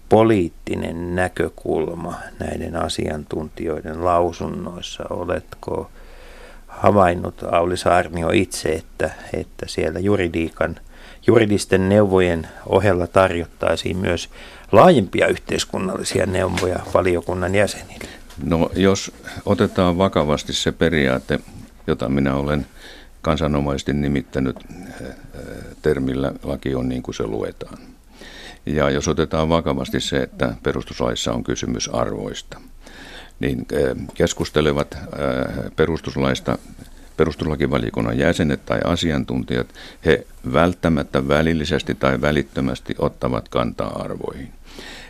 [0.09, 5.03] poliittinen näkökulma näiden asiantuntijoiden lausunnoissa.
[5.09, 5.91] Oletko
[6.67, 10.75] havainnut Auli Saarnio itse, että, että siellä juridiikan,
[11.27, 14.29] juridisten neuvojen ohella tarjottaisiin myös
[14.71, 18.09] laajempia yhteiskunnallisia neuvoja valiokunnan jäsenille?
[18.43, 19.11] No jos
[19.45, 21.39] otetaan vakavasti se periaate,
[21.87, 22.65] jota minä olen
[23.21, 24.55] kansanomaisesti nimittänyt
[25.81, 27.77] termillä laki on niin kuin se luetaan–
[28.67, 32.61] ja jos otetaan vakavasti se, että perustuslaissa on kysymys arvoista,
[33.39, 33.65] niin
[34.13, 34.97] keskustelevat
[35.75, 36.57] perustuslaista
[37.17, 39.67] perustuslakivaliokunnan jäsenet tai asiantuntijat,
[40.05, 44.51] he välttämättä välillisesti tai välittömästi ottavat kantaa arvoihin.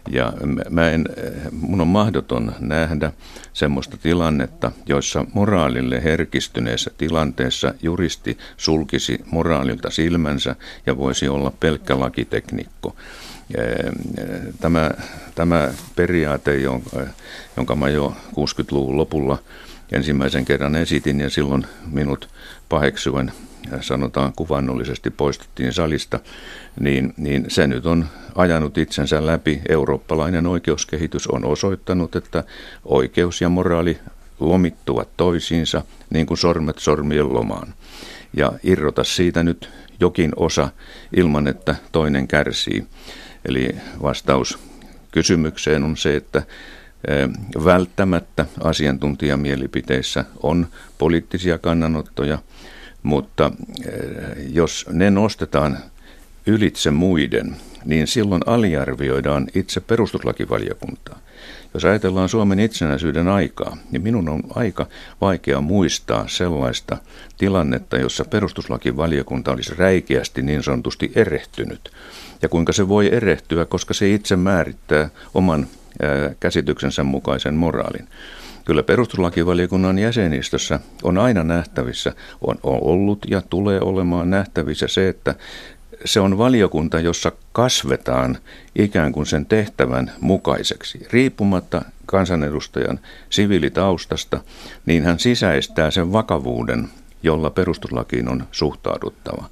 [0.09, 0.33] Ja
[0.69, 1.05] mä en,
[1.51, 3.11] mun on mahdoton nähdä
[3.53, 12.95] semmoista tilannetta, jossa moraalille herkistyneessä tilanteessa juristi sulkisi moraalilta silmänsä ja voisi olla pelkkä lakiteknikko.
[14.59, 14.91] Tämä,
[15.35, 16.99] tämä periaate, jonka,
[17.57, 19.37] jonka mä jo 60-luvun lopulla
[19.91, 22.29] ensimmäisen kerran esitin ja silloin minut
[22.69, 23.31] paheksuen
[23.81, 26.19] sanotaan kuvannollisesti poistettiin salista,
[26.79, 29.61] niin, niin se nyt on ajanut itsensä läpi.
[29.69, 32.43] Eurooppalainen oikeuskehitys on osoittanut, että
[32.85, 33.99] oikeus ja moraali
[34.39, 37.73] lomittuvat toisiinsa niin kuin sormet sormien lomaan.
[38.33, 39.69] Ja irrota siitä nyt
[39.99, 40.69] jokin osa
[41.15, 42.87] ilman, että toinen kärsii.
[43.45, 43.69] Eli
[44.01, 44.59] vastaus
[45.11, 46.43] kysymykseen on se, että
[47.65, 52.39] välttämättä asiantuntijamielipiteissä on poliittisia kannanottoja,
[53.03, 53.51] mutta
[54.53, 55.77] jos ne nostetaan
[56.45, 57.55] ylitse muiden,
[57.85, 61.19] niin silloin aliarvioidaan itse perustuslakivaliokuntaa.
[61.73, 64.87] Jos ajatellaan Suomen itsenäisyyden aikaa, niin minun on aika
[65.21, 66.97] vaikea muistaa sellaista
[67.37, 71.91] tilannetta, jossa perustuslakivaliokunta olisi räikeästi niin sanotusti erehtynyt
[72.41, 75.67] ja kuinka se voi erehtyä, koska se itse määrittää oman
[76.39, 78.07] käsityksensä mukaisen moraalin.
[78.65, 85.35] Kyllä perustuslakivaliokunnan jäsenistössä on aina nähtävissä, on ollut ja tulee olemaan nähtävissä se, että
[86.05, 88.37] se on valiokunta, jossa kasvetaan
[88.75, 91.07] ikään kuin sen tehtävän mukaiseksi.
[91.11, 94.39] Riippumatta kansanedustajan siviilitaustasta,
[94.85, 96.89] niin hän sisäistää sen vakavuuden
[97.23, 99.49] jolla perustuslakiin on suhtauduttava.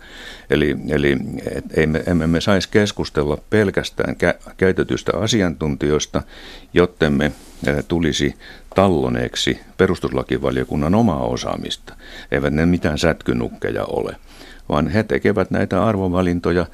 [0.50, 1.18] Eli, eli
[1.56, 6.22] et, emme, emme me saisi keskustella pelkästään kä- käytetystä asiantuntijoista,
[6.74, 7.32] jotta me
[7.88, 8.34] tulisi
[8.76, 11.96] talloneeksi perustuslakivaliokunnan omaa osaamista.
[12.32, 14.16] Eivät ne mitään sätkynukkeja ole,
[14.70, 16.66] vaan he tekevät näitä arvovalintoja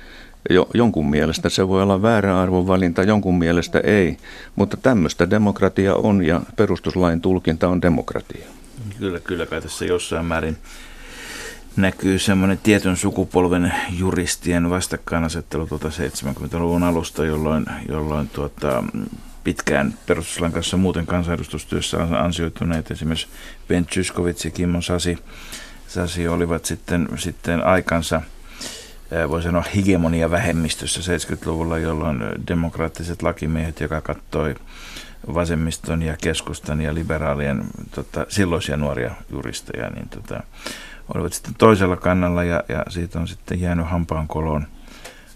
[0.51, 4.17] jo, jonkun mielestä se voi olla väärä arvovalinta, jonkun mielestä ei,
[4.55, 8.45] mutta tämmöistä demokratia on ja perustuslain tulkinta on demokratia.
[8.99, 10.57] Kyllä, kyllä kai tässä jossain määrin
[11.75, 18.83] näkyy semmoinen tietyn sukupolven juristien vastakkainasettelu tuota 70-luvun alusta, jolloin, jolloin tuota,
[19.43, 23.27] pitkään perustuslain kanssa muuten kansanedustustyössä ansioituneet esimerkiksi
[23.67, 25.17] Ben Zyskowicz ja Kimmo Sasi,
[25.87, 28.21] Sasi olivat sitten, sitten aikansa
[29.29, 34.55] voi sanoa hegemonia vähemmistössä 70-luvulla, jolloin demokraattiset lakimiehet, joka kattoi
[35.33, 37.63] vasemmiston ja keskustan ja liberaalien
[37.95, 40.43] tota, silloisia nuoria juristeja, niin tota,
[41.13, 44.67] olivat sitten toisella kannalla ja, ja siitä on sitten jäänyt hampaan koloon,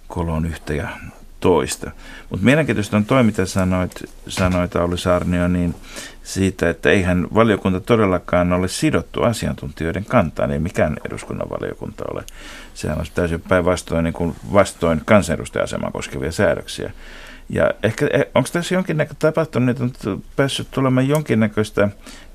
[0.07, 0.89] koloon yhtä ja
[1.45, 1.91] toista.
[2.29, 3.91] Mutta mielenkiintoista on toi, mitä sanoit,
[4.27, 5.75] sanoit Auli Saarnio, niin
[6.23, 12.23] siitä, että eihän valiokunta todellakaan ole sidottu asiantuntijoiden kantaan, ei mikään eduskunnan valiokunta ole.
[12.73, 16.91] Sehän on täysin päinvastoin niin vastoin kansanedustaja-asemaa koskevia säädöksiä.
[17.49, 21.89] Ja ehkä, eh, onko tässä jonkinnäköistä tapahtunut, että on päässyt tulemaan jonkinnäköistä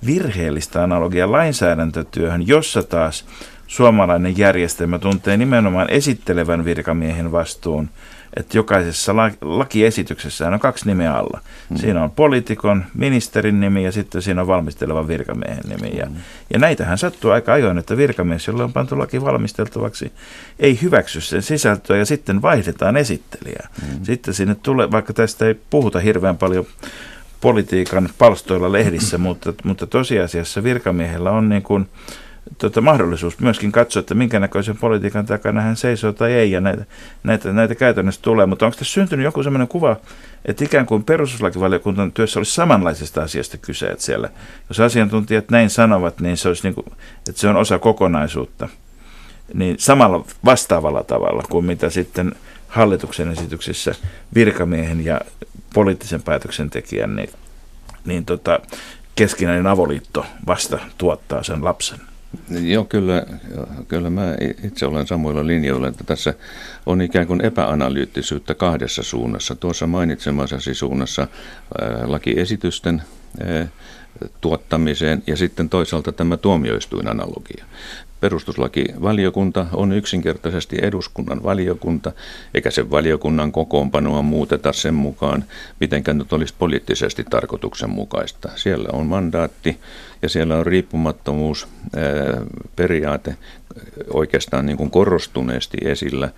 [0.06, 3.24] virheellistä analogia lainsäädäntötyöhön, jossa taas
[3.66, 7.90] suomalainen järjestelmä tuntee nimenomaan esittelevän virkamiehen vastuun,
[8.36, 11.40] että jokaisessa lakiesityksessä on kaksi nimeä alla.
[11.70, 11.76] Mm.
[11.76, 15.96] Siinä on poliitikon, ministerin nimi ja sitten siinä on valmistelevan virkamiehen nimi.
[15.96, 16.16] Ja, mm.
[16.52, 20.12] ja näitähän sattuu aika ajoin, että virkamies, jolla on pantu laki valmisteltavaksi,
[20.58, 23.68] ei hyväksy sen sisältöä ja sitten vaihdetaan esittelijää.
[23.82, 24.04] Mm.
[24.04, 26.66] Sitten sinne tulee, vaikka tästä ei puhuta hirveän paljon
[27.40, 31.88] politiikan palstoilla lehdissä, mutta, mutta tosiasiassa virkamiehellä on niin kuin,
[32.58, 36.84] tota, mahdollisuus myöskin katsoa, että minkä näköisen politiikan takana hän seisoo tai ei, ja näitä,
[37.22, 38.46] näitä, näitä käytännössä tulee.
[38.46, 39.96] Mutta onko tässä syntynyt joku sellainen kuva,
[40.44, 44.28] että ikään kuin perustuslakivaliokunnan työssä olisi samanlaisesta asiasta kyse, että siellä,
[44.68, 46.86] jos asiantuntijat näin sanovat, niin se olisi niin kuin,
[47.28, 48.68] että se on osa kokonaisuutta,
[49.54, 52.32] niin samalla vastaavalla tavalla kuin mitä sitten
[52.68, 53.94] hallituksen esityksissä
[54.34, 55.20] virkamiehen ja
[55.74, 57.30] poliittisen päätöksentekijän, niin,
[58.04, 58.60] niin tota,
[59.14, 62.09] keskinäinen avoliitto vasta tuottaa sen lapsen.
[62.62, 63.26] Joo, kyllä,
[63.88, 66.34] kyllä mä itse olen samoilla linjoilla, että tässä
[66.86, 69.54] on ikään kuin epäanalyyttisyyttä kahdessa suunnassa.
[69.54, 71.28] Tuossa mainitsemassasi suunnassa
[72.04, 73.02] lakiesitysten
[74.40, 77.64] tuottamiseen ja sitten toisaalta tämä tuomioistuinanalogia.
[78.20, 82.12] Perustuslakivaliokunta on yksinkertaisesti eduskunnan valiokunta,
[82.54, 85.44] eikä sen valiokunnan kokoonpanoa muuteta sen mukaan,
[85.80, 88.48] miten nyt olisi poliittisesti tarkoituksenmukaista.
[88.56, 89.78] Siellä on mandaatti
[90.22, 91.68] ja siellä on riippumattomuus
[92.76, 93.36] periaate
[94.12, 96.30] oikeastaan niin kuin korostuneesti esillä.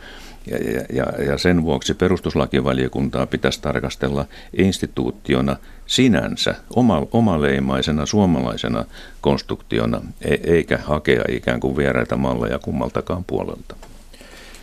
[0.46, 0.58] Ja,
[0.92, 4.24] ja, ja sen vuoksi perustuslakivaliokuntaa pitäisi tarkastella
[4.58, 8.84] instituutiona sinänsä, oma, omaleimaisena suomalaisena
[9.20, 13.76] konstruktiona, e, eikä hakea ikään kuin vieraita malleja kummaltakaan puolelta.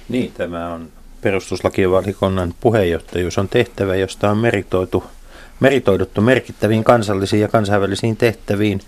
[0.09, 0.89] Niin, tämä on
[1.21, 5.03] perustuslakivaliokunnan puheenjohtajuus on tehtävä, josta on meritoitu,
[5.59, 8.81] meritoiduttu merkittäviin kansallisiin ja kansainvälisiin tehtäviin.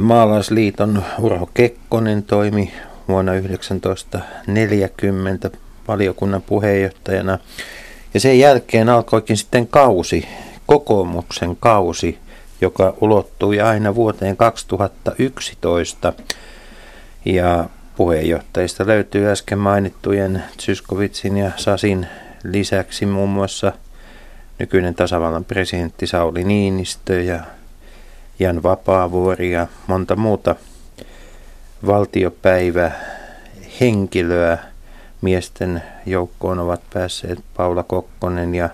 [0.00, 2.72] Maalaisliiton Urho Kekkonen toimi
[3.08, 5.50] vuonna 1940
[5.88, 7.38] valiokunnan puheenjohtajana.
[8.14, 10.28] Ja sen jälkeen alkoikin sitten kausi,
[10.66, 12.18] kokoomuksen kausi,
[12.60, 16.12] joka ulottui aina vuoteen 2011.
[17.24, 22.06] Ja puheenjohtajista löytyy äsken mainittujen Zyskovitsin ja Sasin
[22.44, 23.72] lisäksi muun muassa
[24.58, 27.40] nykyinen tasavallan presidentti Sauli Niinistö ja
[28.40, 30.56] Jan Vapaavuori ja monta muuta
[31.86, 32.92] valtiopäivä
[33.80, 34.58] henkilöä
[35.20, 38.68] miesten joukkoon ovat päässeet Paula Kokkonen ja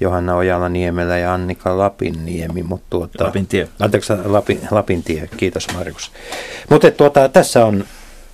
[0.00, 2.62] Johanna Ojala-Niemelä ja Annika Lapinniemi.
[2.62, 3.68] Mutta tuota, Lapintie.
[3.80, 5.28] Anteeksi, Lapin, Lapintie.
[5.36, 6.12] Kiitos Markus.
[6.70, 7.84] Mutta tuota, tässä on,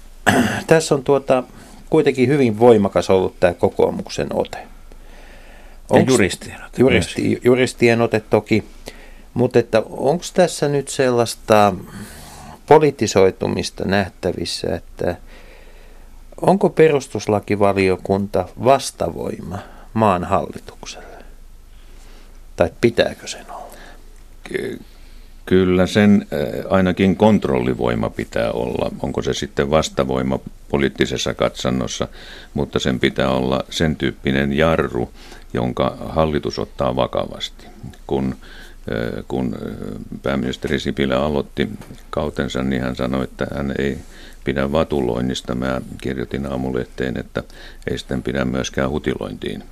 [0.66, 1.42] tässä on tuota,
[1.90, 4.58] kuitenkin hyvin voimakas ollut tämä kokoomuksen ote.
[5.90, 6.78] Onks, juristien ote.
[6.78, 8.64] Juristi, juristien ote toki.
[9.34, 11.74] Mutta että onko tässä nyt sellaista
[12.66, 15.16] politisoitumista nähtävissä, että
[16.40, 19.58] onko perustuslakivaliokunta vastavoima
[19.94, 21.24] maan hallitukselle?
[22.56, 23.70] Tai pitääkö sen olla?
[25.46, 26.26] Kyllä sen
[26.70, 28.90] ainakin kontrollivoima pitää olla.
[29.02, 30.38] Onko se sitten vastavoima
[30.68, 32.08] poliittisessa katsannossa,
[32.54, 35.10] mutta sen pitää olla sen tyyppinen jarru,
[35.54, 37.66] jonka hallitus ottaa vakavasti.
[38.06, 38.36] Kun
[39.28, 39.56] kun
[40.22, 41.68] pääministeri Sipilä aloitti
[42.10, 43.98] kautensa, niin hän sanoi, että hän ei
[44.44, 45.54] pidä vatuloinnista.
[45.54, 47.42] Mä kirjoitin aamulehteen, että
[47.90, 49.62] ei sitten pidä myöskään hutilointiin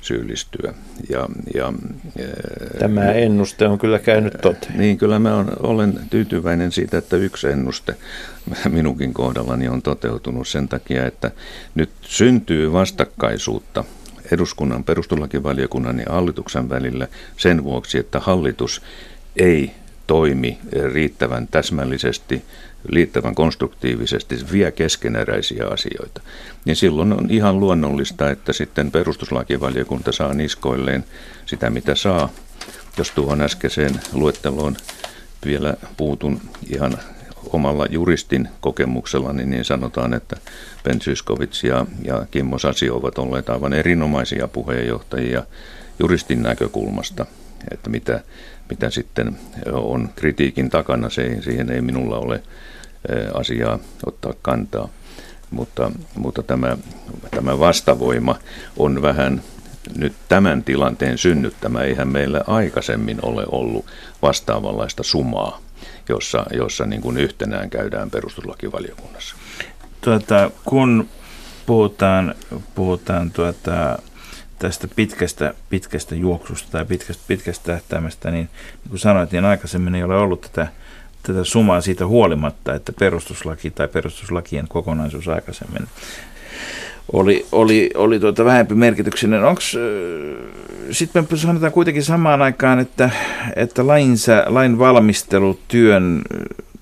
[0.00, 0.74] syyllistyä.
[1.10, 1.72] Ja, ja,
[2.78, 4.78] Tämä ennuste on kyllä käynyt toteen.
[4.78, 7.96] Niin, kyllä mä olen tyytyväinen siitä, että yksi ennuste
[8.68, 11.30] minunkin kohdallani on toteutunut sen takia, että
[11.74, 13.84] nyt syntyy vastakkaisuutta–
[14.32, 18.82] eduskunnan perustuslakivaliokunnan ja hallituksen välillä sen vuoksi, että hallitus
[19.36, 19.70] ei
[20.06, 20.58] toimi
[20.92, 22.42] riittävän täsmällisesti,
[22.84, 26.20] riittävän konstruktiivisesti, vie keskeneräisiä asioita.
[26.64, 31.04] Niin silloin on ihan luonnollista, että sitten perustuslakivaliokunta saa niskoilleen
[31.46, 32.28] sitä, mitä saa.
[32.98, 34.76] Jos tuohon äskeiseen luetteloon
[35.44, 36.98] vielä puutun ihan
[37.56, 40.36] omalla juristin kokemuksellani niin sanotaan, että
[40.84, 45.42] Ben Syskovits ja, ja Kimmo Sasi ovat olleet aivan erinomaisia puheenjohtajia
[45.98, 47.26] juristin näkökulmasta,
[47.70, 48.20] että mitä,
[48.70, 49.38] mitä sitten
[49.72, 52.42] on kritiikin takana, se, siihen ei minulla ole
[53.34, 54.88] asiaa ottaa kantaa.
[55.50, 56.76] mutta, mutta tämä,
[57.30, 58.38] tämä vastavoima
[58.76, 59.42] on vähän
[59.96, 61.82] nyt tämän tilanteen synnyttämä.
[61.82, 63.86] Eihän meillä aikaisemmin ole ollut
[64.22, 65.60] vastaavanlaista sumaa,
[66.08, 69.36] jossa, jossa niin kuin yhtenään käydään perustuslakivaliokunnassa.
[70.00, 71.08] Tuota, kun
[71.66, 72.34] puhutaan,
[72.74, 73.98] puhutaan tuota,
[74.58, 78.48] tästä pitkästä, pitkästä juoksusta tai pitkästä, pitkästä tähtäimestä, niin,
[78.82, 80.68] niin kuin sanoit, niin aikaisemmin ei ole ollut tätä,
[81.22, 85.88] tätä sumaa siitä huolimatta, että perustuslaki tai perustuslakien kokonaisuus aikaisemmin
[87.12, 89.44] oli, oli, oli tuota vähempi merkityksinen.
[89.44, 89.60] Onko
[90.90, 93.10] sitten me sanotaan kuitenkin samaan aikaan, että,
[93.56, 96.22] että lainsä, lain valmistelutyön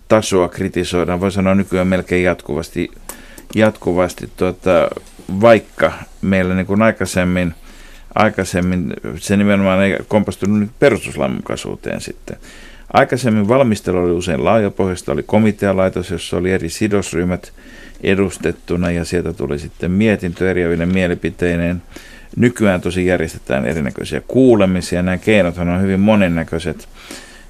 [0.09, 2.91] tasoa kritisoidaan, voi sanoa nykyään melkein jatkuvasti,
[3.55, 4.89] jatkuvasti tuota,
[5.41, 7.55] vaikka meillä niin kuin aikaisemmin,
[8.15, 12.37] aikaisemmin se nimenomaan ei kompastunut perustuslainmukaisuuteen sitten.
[12.93, 17.53] Aikaisemmin valmistelu oli usein laajapohjasta, oli komitealaitos, jossa oli eri sidosryhmät
[18.05, 21.83] edustettuna ja sieltä tuli sitten mietintö eriäville mielipiteineen.
[22.37, 26.89] Nykyään tosi järjestetään erinäköisiä kuulemisia, nämä keinot on hyvin monennäköiset.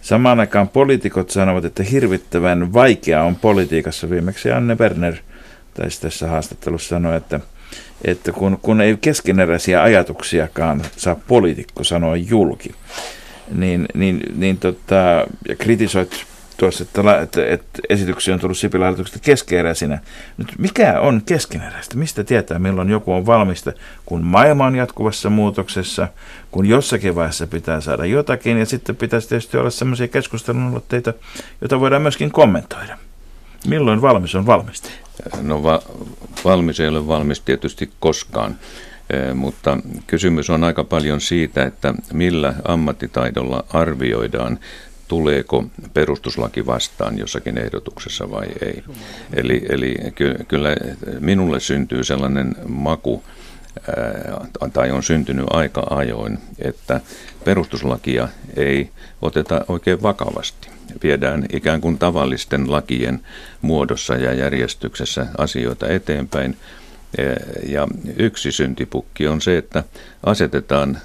[0.01, 4.11] Samaan aikaan poliitikot sanovat, että hirvittävän vaikeaa on politiikassa.
[4.11, 5.15] Viimeksi Anne Berner
[5.75, 7.41] taisi tässä haastattelussa sanoa, että,
[8.05, 12.75] että kun, kun ei keskeneräisiä ajatuksiakaan saa poliitikko sanoa julki,
[13.55, 16.25] niin, niin, niin tota, ja kritisoit
[16.57, 19.99] tuossa, että, että, että esityksiä on tullut Sipilän hallituksesta keskeeräisinä.
[20.39, 21.97] Nyt mikä on keskeneräistä?
[21.97, 23.73] Mistä tietää, milloin joku on valmista,
[24.07, 26.09] kun maailma on jatkuvassa muutoksessa,
[26.51, 30.83] kun jossakin vaiheessa pitää saada jotakin, ja sitten pitäisi tietysti olla sellaisia keskustelun
[31.61, 32.99] joita voidaan myöskin kommentoida.
[33.67, 34.89] Milloin valmis on valmista?
[35.43, 35.83] No va-
[36.45, 38.57] valmis ei ole valmis tietysti koskaan.
[39.35, 44.59] Mutta kysymys on aika paljon siitä, että millä ammattitaidolla arvioidaan
[45.15, 48.85] tuleeko perustuslaki vastaan jossakin ehdotuksessa vai ei.
[49.33, 49.95] Eli, eli
[50.49, 50.77] kyllä
[51.21, 53.25] minulle syntyy sellainen maku,
[54.73, 57.01] tai on syntynyt aika ajoin, että
[57.45, 58.91] perustuslakia ei
[59.23, 60.69] oteta oikein vakavasti.
[61.03, 63.21] Viedään ikään kuin tavallisten lakien
[63.63, 66.57] muodossa ja järjestyksessä asioita eteenpäin.
[67.69, 69.85] Ja yksi syntipukki on se, että
[70.27, 70.99] asetetaan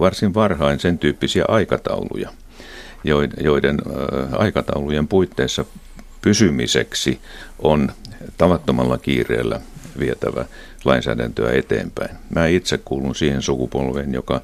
[0.00, 2.30] varsin varhain sen tyyppisiä aikatauluja–
[3.40, 3.78] joiden
[4.32, 5.64] aikataulujen puitteissa
[6.22, 7.20] pysymiseksi
[7.58, 7.92] on
[8.38, 9.60] tavattomalla kiireellä
[9.98, 10.44] vietävä
[10.84, 12.10] lainsäädäntöä eteenpäin.
[12.34, 14.40] Mä itse kuulun siihen sukupolveen, joka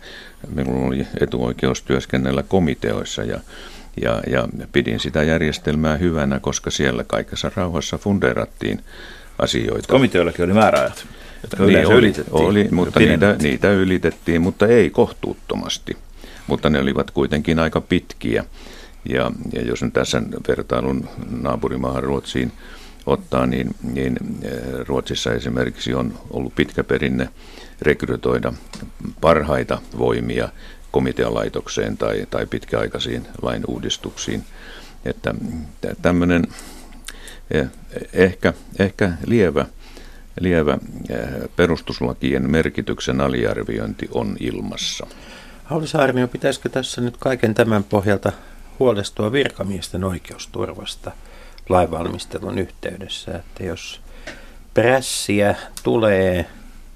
[0.54, 3.40] minulla oli etuoikeus työskennellä komiteoissa ja,
[4.02, 8.80] ja, ja pidin sitä järjestelmää hyvänä, koska siellä kaikessa rauhassa funderattiin
[9.38, 9.92] asioita.
[9.92, 11.06] Komiteoillakin oli määräajat,
[11.42, 12.36] jotka niin, oli, ylitettiin.
[12.46, 15.96] Oli, mutta niitä, niitä ylitettiin, mutta ei kohtuuttomasti
[16.48, 18.44] mutta ne olivat kuitenkin aika pitkiä.
[19.08, 22.52] Ja, ja jos nyt tässä vertailun naapurimaahan Ruotsiin
[23.06, 24.52] ottaa, niin, niin eh,
[24.86, 27.28] Ruotsissa esimerkiksi on ollut pitkä perinne
[27.82, 28.52] rekrytoida
[29.20, 30.48] parhaita voimia
[30.90, 34.44] komitealaitokseen tai, tai pitkäaikaisiin lain uudistuksiin.
[35.04, 35.34] Että
[36.02, 36.46] tämmöinen
[37.50, 37.66] eh,
[38.12, 39.66] ehkä, ehkä lievä,
[40.40, 40.78] lievä
[41.10, 41.18] eh,
[41.56, 45.06] perustuslakien merkityksen aliarviointi on ilmassa.
[45.68, 48.32] Hauli Saarnio, pitäisikö tässä nyt kaiken tämän pohjalta
[48.78, 51.12] huolestua virkamiesten oikeusturvasta
[51.68, 54.00] lainvalmistelun yhteydessä, että jos
[54.74, 56.46] prässiä tulee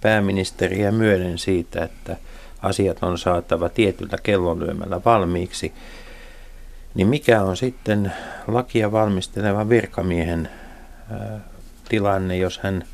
[0.00, 2.16] pääministeriä myöden siitä, että
[2.62, 5.72] asiat on saatava tietyllä kellonlyömällä valmiiksi,
[6.94, 8.12] niin mikä on sitten
[8.46, 10.48] lakia valmistelevan virkamiehen
[11.88, 12.84] tilanne, jos hän,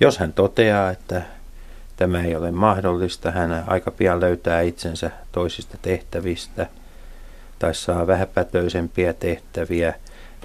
[0.00, 1.22] jos hän toteaa, että
[1.96, 3.30] Tämä ei ole mahdollista.
[3.30, 6.66] Hän aika pian löytää itsensä toisista tehtävistä
[7.58, 9.94] tai saa vähäpätöisempiä tehtäviä.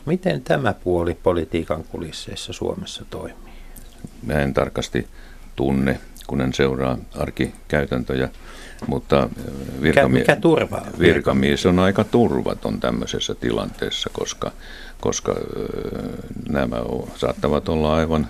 [0.05, 3.53] Miten tämä puoli politiikan kulisseissa Suomessa toimii?
[4.23, 5.07] Mä en tarkasti
[5.55, 8.29] tunne, kun en seuraa arkikäytäntöjä,
[8.87, 9.29] mutta
[9.81, 10.81] virkamie- mikä, mikä turva?
[10.99, 14.51] virkamies on aika turvaton tämmöisessä tilanteessa, koska,
[14.99, 15.35] koska
[16.49, 16.77] nämä
[17.15, 18.27] saattavat olla aivan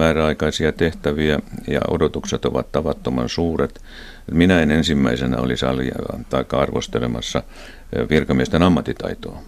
[0.00, 1.38] määräaikaisia tehtäviä
[1.68, 3.80] ja odotukset ovat tavattoman suuret.
[4.30, 5.66] Minä en ensimmäisenä olisi
[6.28, 7.42] tai arvostelemassa
[8.10, 9.42] virkamiesten ammattitaitoa,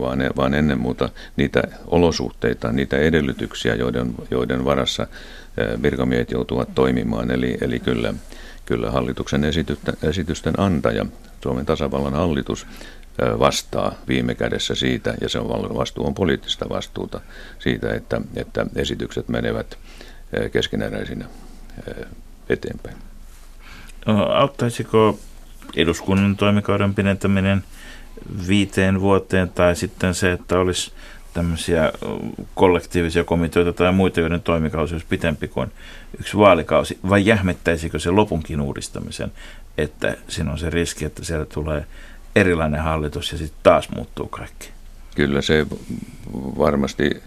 [0.00, 5.06] vaan, vaan ennen muuta niitä olosuhteita, niitä edellytyksiä, joiden, joiden varassa
[5.82, 7.30] virkamiehet joutuvat toimimaan.
[7.30, 8.14] Eli, eli kyllä,
[8.66, 9.42] kyllä hallituksen
[10.02, 11.06] esitysten antaja,
[11.42, 12.66] Suomen tasavallan hallitus,
[13.38, 17.20] vastaa viime kädessä siitä, ja se on vastuu on poliittista vastuuta
[17.58, 19.78] siitä, että, että esitykset menevät
[20.52, 21.24] keskeneräisinä
[22.48, 22.96] eteenpäin.
[24.06, 25.18] No, auttaisiko
[25.76, 27.64] eduskunnan toimikauden pidentäminen
[28.48, 30.92] viiteen vuoteen tai sitten se, että olisi
[31.34, 31.92] tämmöisiä
[32.54, 35.72] kollektiivisia komiteoita tai muita, joiden toimikausi olisi pitempi kuin
[36.20, 39.32] yksi vaalikausi, vai jähmettäisikö se lopunkin uudistamisen,
[39.78, 41.86] että siinä on se riski, että siellä tulee
[42.36, 44.68] erilainen hallitus ja sitten taas muuttuu kaikki?
[45.14, 45.66] Kyllä se
[46.58, 47.22] varmasti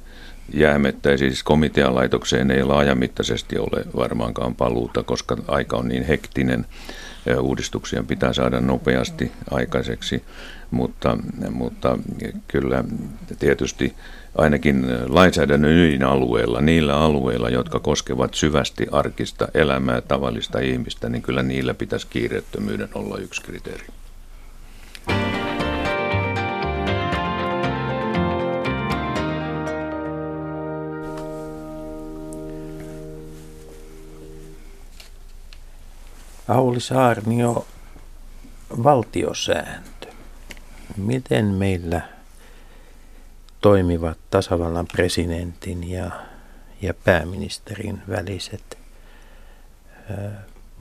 [0.54, 6.66] jäämettäisi, siis komitean laitokseen ei laajamittaisesti ole varmaankaan paluuta, koska aika on niin hektinen.
[7.42, 10.24] Uudistuksia pitää saada nopeasti aikaiseksi,
[10.72, 11.18] mutta,
[11.50, 11.98] mutta
[12.48, 12.84] kyllä
[13.40, 13.96] tietysti
[14.38, 21.74] ainakin lainsäädännön ydinalueella, niillä alueilla, jotka koskevat syvästi arkista elämää, tavallista ihmistä, niin kyllä niillä
[21.74, 23.86] pitäisi kiireettömyyden olla yksi kriteeri.
[36.48, 37.68] Auli Saarnio,
[38.84, 40.08] valtiosääntö.
[40.98, 42.02] Miten meillä
[43.62, 46.12] toimivat tasavallan presidentin ja,
[46.82, 48.78] ja pääministerin väliset
[50.12, 50.30] ö,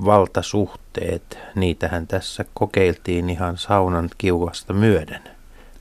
[0.05, 1.39] valtasuhteet?
[1.55, 5.23] Niitähän tässä kokeiltiin ihan saunan kiuasta myöden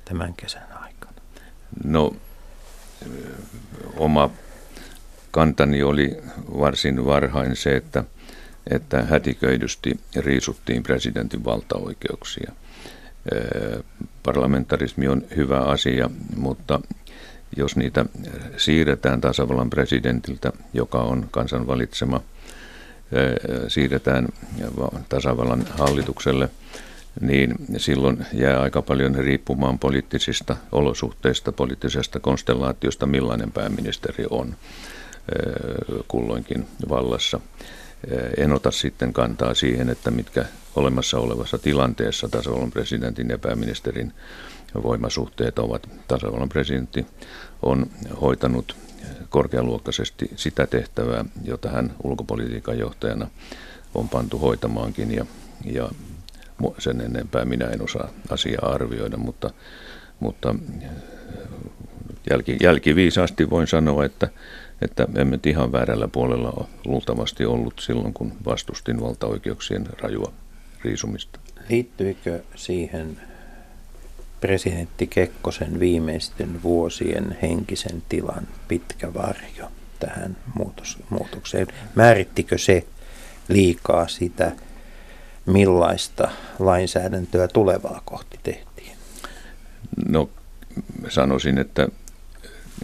[0.06, 1.14] tämän kesän aikana.
[1.84, 2.16] No,
[3.98, 4.30] oma
[5.32, 6.22] kantani oli
[6.60, 8.04] varsin varhain se, että–
[8.72, 12.52] että hätiköidysti riisuttiin presidentin valtaoikeuksia.
[14.24, 16.80] Parlamentarismi on hyvä asia, mutta
[17.58, 18.06] jos niitä
[18.58, 22.22] siirretään tasavallan presidentiltä, joka on kansan valitsema,
[23.68, 24.28] siirretään
[25.10, 26.50] tasavallan hallitukselle,
[27.22, 34.56] niin silloin jää aika paljon riippumaan poliittisista olosuhteista, poliittisesta konstellaatiosta, millainen pääministeri on
[36.08, 37.40] kulloinkin vallassa.
[38.38, 40.46] En ota sitten kantaa siihen, että mitkä
[40.76, 44.14] olemassa olevassa tilanteessa tasavallan presidentin ja pääministerin
[44.84, 45.90] voimasuhteet ovat.
[46.08, 47.06] Tasavallan presidentti
[47.62, 47.88] on
[48.22, 48.76] hoitanut
[49.30, 53.28] korkealuokkaisesti sitä tehtävää, jota hän ulkopolitiikan johtajana
[53.96, 55.26] on pantu hoitamaankin ja,
[55.66, 55.90] ja
[56.78, 59.50] sen enempää minä en osaa asiaa arvioida, mutta,
[60.20, 60.56] mutta
[62.30, 64.30] jälki, jälkiviisaasti voin sanoa, että
[64.82, 70.34] että emme ihan väärällä puolella ole luultavasti ollut silloin, kun vastustin valtaoikeuksien rajua
[70.84, 71.40] riisumista.
[71.70, 73.18] Liittyykö siihen
[74.42, 81.68] presidentti Kekkosen viimeisten vuosien henkisen tilan pitkä varjo tähän muutos, muutokseen?
[81.96, 82.88] Määrittikö se
[83.48, 84.52] liikaa sitä,
[85.46, 88.98] millaista lainsäädäntöä tulevaa kohti tehtiin?
[90.08, 90.30] No
[91.10, 91.88] sanoisin, että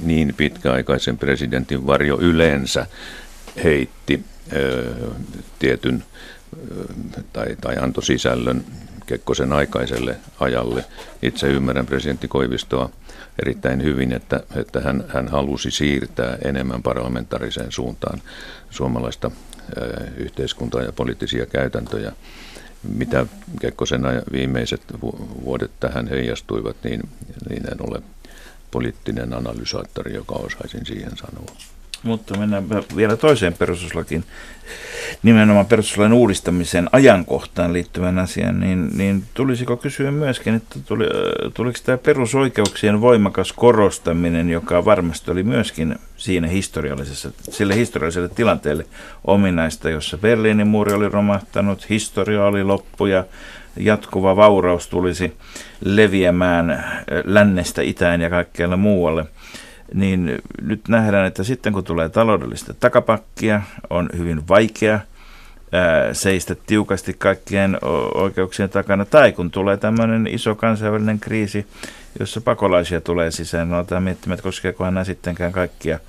[0.02, 2.88] niin pitkäaikaisen presidentin varjo yleensä
[3.64, 4.26] heitti
[5.60, 6.04] tietyn
[7.34, 8.66] tai, tai antoi sisällön
[9.06, 10.86] Kekkosen aikaiselle ajalle.
[11.22, 12.90] Itse ymmärrän presidentti Koivistoa
[13.42, 18.22] erittäin hyvin, että, että hän, hän halusi siirtää enemmän parlamentaariseen suuntaan
[18.70, 19.32] suomalaista
[20.18, 22.12] yhteiskuntaa ja poliittisia käytäntöjä.
[22.84, 23.26] Mitä
[23.62, 24.82] Kekkosen viimeiset
[25.44, 27.02] vuodet tähän heijastuivat, niin,
[27.50, 28.02] niin en ole
[28.76, 31.56] poliittinen analysaattori, joka osaisin siihen sanoa.
[32.04, 34.24] Mutta mennään vielä toiseen perustuslakin,
[35.24, 41.06] nimenomaan perustuslain uudistamisen ajankohtaan liittyvän asian, niin, niin tulisiko kysyä myöskin, että tuli,
[41.54, 48.86] tuliko tämä perusoikeuksien voimakas korostaminen, joka varmasti oli myöskin siinä historiallisessa, sille historialliselle tilanteelle
[49.26, 53.24] ominaista, jossa Berliinin muuri oli romahtanut, historia oli loppu ja
[53.78, 55.34] jatkuva vauraus tulisi
[55.86, 56.86] leviämään
[57.24, 59.26] lännestä itään ja kaikkialle muualle,
[59.94, 65.00] niin nyt nähdään, että sitten kun tulee taloudellista takapakkia, on hyvin vaikea
[66.14, 67.78] seistä tiukasti kaikkien
[68.14, 71.68] oikeuksien takana, tai kun tulee tämmöinen iso kansainvälinen kriisi,
[72.20, 76.00] jossa pakolaisia tulee sisään, no otetaan miettimään, että koskeekohan nämä sittenkään kaikkia,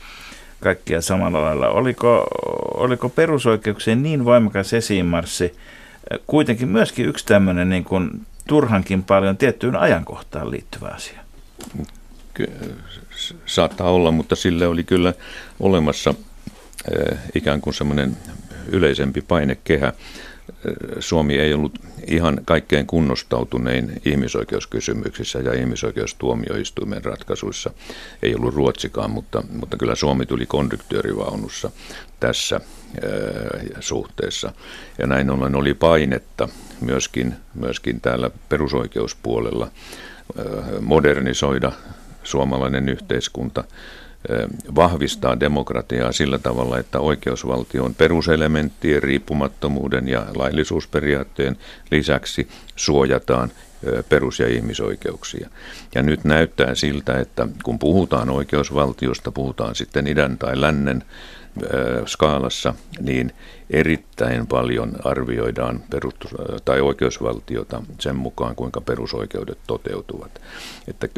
[0.61, 1.69] kaikkia samalla lailla.
[1.69, 2.27] Oliko,
[2.75, 5.55] oliko perusoikeuksien niin voimakas esiinmarssi,
[6.27, 11.21] kuitenkin myöskin yksi tämmöinen niin kuin turhankin paljon tiettyyn ajankohtaan liittyvä asia.
[13.47, 15.13] Saattaa olla, mutta sille oli kyllä
[15.61, 16.15] olemassa
[17.35, 18.17] ikään kuin semmoinen
[18.69, 19.93] yleisempi painekehä.
[21.01, 27.71] Suomi ei ollut ihan kaikkein kunnostautunein ihmisoikeuskysymyksissä ja ihmisoikeustuomioistuimen ratkaisuissa.
[28.23, 31.71] Ei ollut Ruotsikaan, mutta, mutta kyllä Suomi tuli konduktöörivaunussa
[32.21, 32.61] tässä
[33.81, 34.53] suhteessa.
[34.99, 36.49] Ja näin ollen oli painetta
[36.81, 39.71] myöskin, myöskin täällä perusoikeuspuolella
[40.81, 41.73] modernisoida
[42.23, 43.65] suomalainen yhteiskunta
[44.75, 51.57] vahvistaa demokratiaa sillä tavalla, että oikeusvaltion peruselementtien riippumattomuuden ja laillisuusperiaatteen
[51.91, 53.53] lisäksi suojataan
[54.09, 55.51] perus- ja ihmisoikeuksia.
[55.95, 61.05] Ja nyt näyttää siltä, että kun puhutaan oikeusvaltiosta, puhutaan sitten idän tai lännen
[62.07, 63.33] skaalassa, niin
[63.71, 66.35] erittäin paljon arvioidaan perustus-
[66.65, 70.41] tai oikeusvaltiota sen mukaan, kuinka perusoikeudet toteutuvat.
[70.89, 71.09] Että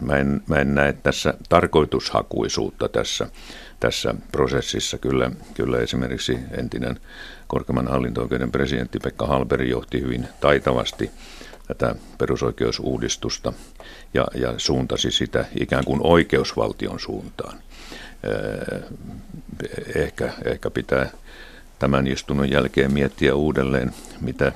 [0.00, 3.26] mä, en, mä en näe tässä tarkoitushakuisuutta tässä,
[3.80, 4.98] tässä prosessissa.
[4.98, 7.00] Kyllä, kyllä esimerkiksi entinen
[7.46, 11.10] korkeimman hallinto-oikeuden presidentti Pekka Halberi johti hyvin taitavasti
[11.66, 13.52] tätä perusoikeusuudistusta
[14.14, 17.58] ja, ja suuntasi sitä ikään kuin oikeusvaltion suuntaan.
[19.94, 21.10] Ehkä, ehkä pitää
[21.78, 24.52] tämän istunnon jälkeen miettiä uudelleen, mitä,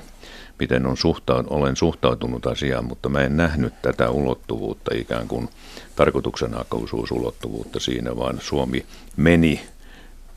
[0.59, 5.49] miten on suhtaut, olen suhtautunut asiaan, mutta mä en nähnyt tätä ulottuvuutta, ikään kuin
[5.95, 8.85] tarkoituksenhakuisuusulottuvuutta siinä, vaan Suomi
[9.17, 9.61] meni,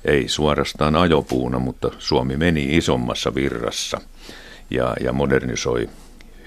[0.05, 4.01] ei suorastaan ajopuuna, mutta Suomi meni isommassa virrassa
[4.70, 5.89] ja, ja modernisoi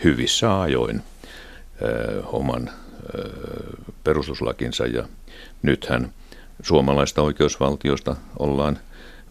[0.03, 1.01] hyvissä ajoin
[1.81, 2.69] ö, oman
[3.15, 3.29] ö,
[4.03, 5.07] perustuslakinsa ja
[5.61, 6.13] nythän
[6.61, 8.79] suomalaista oikeusvaltiosta ollaan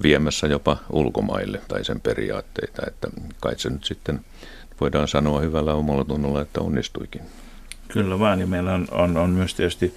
[0.03, 3.09] viemässä jopa ulkomaille tai sen periaatteita, että
[3.41, 4.21] kai se nyt sitten
[4.81, 7.23] voidaan sanoa hyvällä omalla tunnolla, että onnistuikin.
[7.89, 9.95] Kyllä vaan, ja meillä on, on, on myös tietysti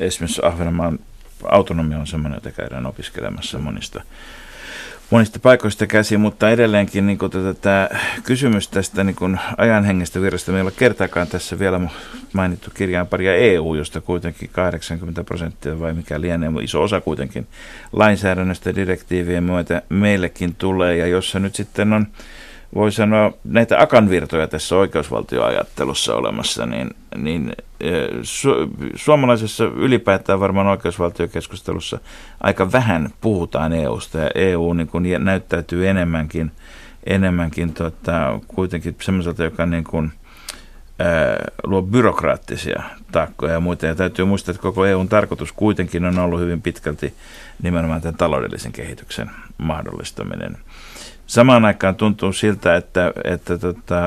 [0.00, 0.98] esimerkiksi Ahvenanmaan
[1.44, 4.02] autonomia on sellainen, jota käydään opiskelemassa monista
[5.10, 7.88] monista paikoista käsin, mutta edelleenkin niin kuin tätä, tämä
[8.22, 10.52] kysymys tästä niin kuin ajanhengestä virrasta.
[10.52, 11.80] Meillä kertaakaan tässä vielä
[12.32, 17.46] mainittu kirjaanparia EU, josta kuitenkin 80 prosenttia vai mikä lienee, iso osa kuitenkin
[17.92, 22.06] lainsäädännöstä direktiivien myötä meillekin tulee, ja jossa nyt sitten on
[22.74, 28.50] voi sanoa, näitä akanvirtoja tässä oikeusvaltioajattelussa olemassa, niin, niin eh, su,
[28.94, 31.98] suomalaisessa ylipäätään varmaan oikeusvaltiokeskustelussa
[32.40, 36.50] aika vähän puhutaan EUsta, ja EU niin kuin näyttäytyy enemmänkin,
[37.06, 40.12] enemmänkin tota, kuitenkin semmoiselta, joka niin kuin,
[40.98, 43.86] ää, eh, luo byrokraattisia taakkoja ja muita.
[43.86, 47.14] Ja täytyy muistaa, että koko EUn tarkoitus kuitenkin on ollut hyvin pitkälti
[47.62, 50.56] nimenomaan tämän taloudellisen kehityksen mahdollistaminen–
[51.30, 54.02] samaan aikaan tuntuu siltä, että, että tota,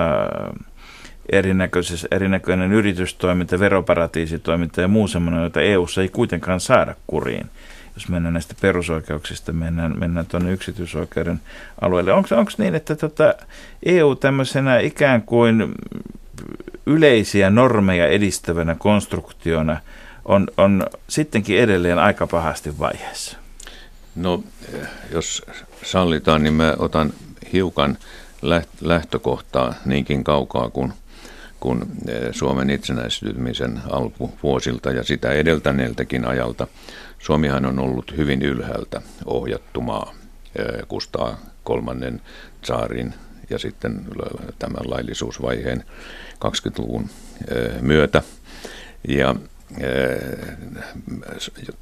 [2.12, 7.50] erinäköinen yritystoiminta, veroparatiisitoiminta ja muu semmoinen, jota eu ei kuitenkaan saada kuriin.
[7.96, 11.42] Jos mennään näistä perusoikeuksista, mennään, mennään tuonne yksityisoikeuden
[11.82, 12.14] alueelle.
[12.14, 13.34] Onko niin, että tota
[13.86, 15.76] EU tämmöisenä ikään kuin
[16.86, 19.78] yleisiä normeja edistävänä konstruktiona
[20.26, 23.38] on, on sittenkin edelleen aika pahasti vaiheessa?
[24.16, 24.44] No,
[25.12, 25.46] jos
[25.84, 27.14] sallitaan, niin mä otan
[27.54, 27.98] hiukan
[28.82, 30.94] lähtökohtaa niinkin kaukaa kuin
[31.64, 36.68] kun eh, Suomen itsenäistymisen alkuvuosilta ja sitä edeltäneeltäkin ajalta.
[37.20, 40.14] Suomihan on ollut hyvin ylhäältä ohjattu maa
[40.56, 42.22] eh, Kustaa kolmannen
[42.64, 43.14] saarin
[43.50, 44.06] ja sitten
[44.60, 45.84] tämän laillisuusvaiheen
[46.46, 47.10] 20-luvun
[47.48, 48.22] eh, myötä.
[49.08, 49.36] Ja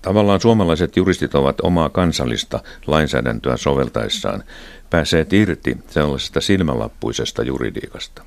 [0.02, 4.44] tavallaan suomalaiset juristit ovat omaa kansallista lainsäädäntöä soveltaessaan
[4.90, 8.24] päässeet irti sellaisesta silmälappuisesta juridiikasta.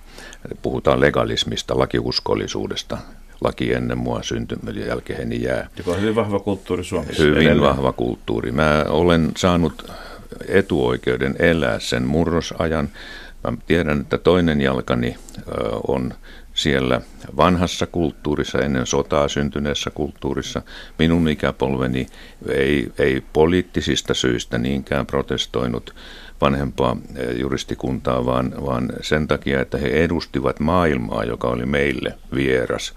[0.63, 2.99] Puhutaan legalismista, lakiuskollisuudesta,
[3.41, 5.69] laki ennen mua syntymän jälkeen jää.
[5.77, 7.23] Joka on hyvin vahva kulttuuri Suomessa.
[7.23, 7.61] Hyvin edelleen.
[7.61, 8.53] vahva kulttuuri.
[8.53, 9.91] Mä olen saanut
[10.49, 12.89] etuoikeuden elää sen murrosajan.
[13.45, 15.17] Mä tiedän, että toinen jalkani
[15.89, 16.15] on
[16.65, 17.01] siellä
[17.37, 20.63] vanhassa kulttuurissa, ennen sotaa syntyneessä kulttuurissa.
[20.99, 22.07] Minun ikäpolveni
[22.49, 25.95] ei, ei poliittisista syistä niinkään protestoinut
[26.41, 32.95] vanhempaa eh, juristikuntaa, vaan, vaan sen takia, että he edustivat maailmaa, joka oli meille vieras.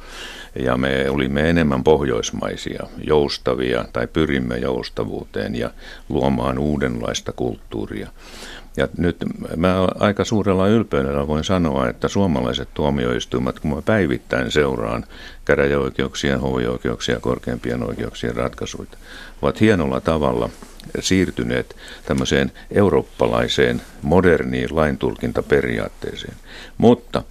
[0.63, 5.69] Ja me olimme enemmän pohjoismaisia, joustavia tai pyrimme joustavuuteen ja
[6.09, 8.09] luomaan uudenlaista kulttuuria.
[8.77, 9.17] Ja nyt
[9.55, 15.05] mä aika suurella ylpeydellä voin sanoa, että suomalaiset tuomioistuimet, kun mä päivittäin seuraan
[15.45, 18.89] käräjäoikeuksien, hovioikeuksien ja korkeimpien oikeuksien ratkaisuja,
[19.41, 20.49] ovat hienolla tavalla
[20.99, 21.75] siirtyneet
[22.05, 26.35] tämmöiseen eurooppalaiseen moderniin laintulkintaperiaatteeseen.
[26.77, 27.23] Mutta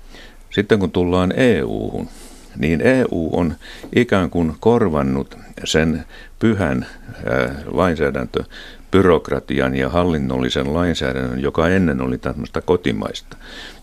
[0.50, 2.08] sitten kun tullaan EU-hun,
[2.56, 3.54] niin EU on
[3.94, 6.04] ikään kuin korvannut sen
[6.38, 6.86] pyhän
[7.66, 8.44] lainsäädäntö
[8.96, 13.36] byrokratian ja hallinnollisen lainsäädännön, joka ennen oli tämmöistä kotimaista.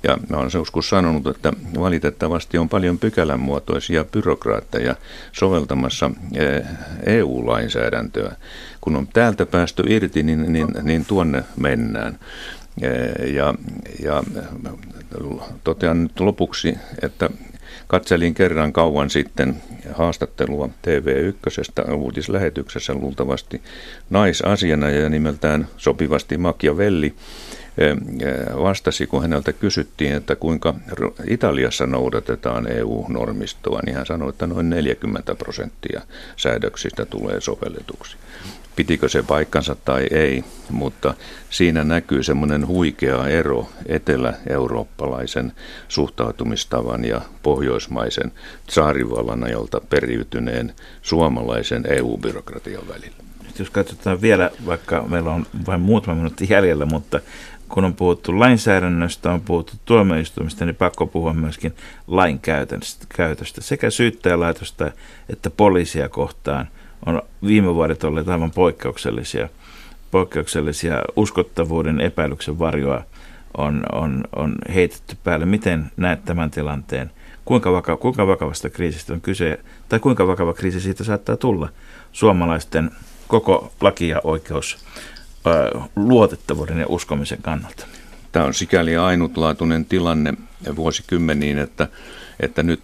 [0.03, 4.95] Ja mä olen joskus sanonut, että valitettavasti on paljon pykälänmuotoisia byrokraatteja
[5.31, 6.11] soveltamassa
[7.05, 8.27] EU-lainsäädäntöä.
[8.27, 8.35] Eh, e
[8.81, 12.19] Kun on täältä päästy irti, niin, niin, niin tuonne mennään.
[12.81, 13.53] Eh, ja,
[14.03, 14.23] ja
[15.63, 17.29] totean nyt lopuksi, että
[17.87, 19.55] katselin kerran kauan sitten
[19.93, 23.61] haastattelua TV1 uutislähetyksessä luultavasti
[24.09, 27.13] naisasiana ja nimeltään sopivasti Machiavelli
[28.63, 30.73] vastasi, kun häneltä kysyttiin, että kuinka
[31.27, 36.01] Italiassa noudatetaan EU-normistoa, niin hän sanoi, että noin 40 prosenttia
[36.35, 38.17] säädöksistä tulee sovelletuksi.
[38.75, 41.13] Pitikö se paikkansa tai ei, mutta
[41.49, 45.51] siinä näkyy semmoinen huikea ero etelä-eurooppalaisen
[45.87, 48.31] suhtautumistavan ja pohjoismaisen
[48.69, 53.15] saarivallan ajalta periytyneen suomalaisen EU-byrokratian välillä.
[53.59, 57.19] Jos katsotaan vielä, vaikka meillä on vain muutama minuutti jäljellä, mutta
[57.69, 61.75] kun on puhuttu lainsäädännöstä, on puhuttu tuomioistuimista, niin pakko puhua myöskin
[62.07, 63.61] lain käytöstä.
[63.61, 64.91] Sekä syyttäjälaitosta
[65.29, 66.67] että poliisia kohtaan
[67.05, 69.49] on viime vuodet olleet aivan poikkeuksellisia,
[70.11, 73.03] poikkeuksellisia uskottavuuden epäilyksen varjoa
[73.57, 75.45] on, on, on heitetty päälle.
[75.45, 77.11] Miten näet tämän tilanteen?
[77.45, 81.69] Kuinka, vaka, kuinka vakavasta kriisistä on kyse, tai kuinka vakava kriisi siitä saattaa tulla
[82.11, 82.91] suomalaisten
[83.27, 84.85] koko laki- ja oikeus
[85.95, 87.85] luotettavuuden ja uskomisen kannalta.
[88.31, 90.33] Tämä on sikäli ainutlaatuinen tilanne
[90.75, 91.87] vuosikymmeniin, että,
[92.39, 92.81] että nyt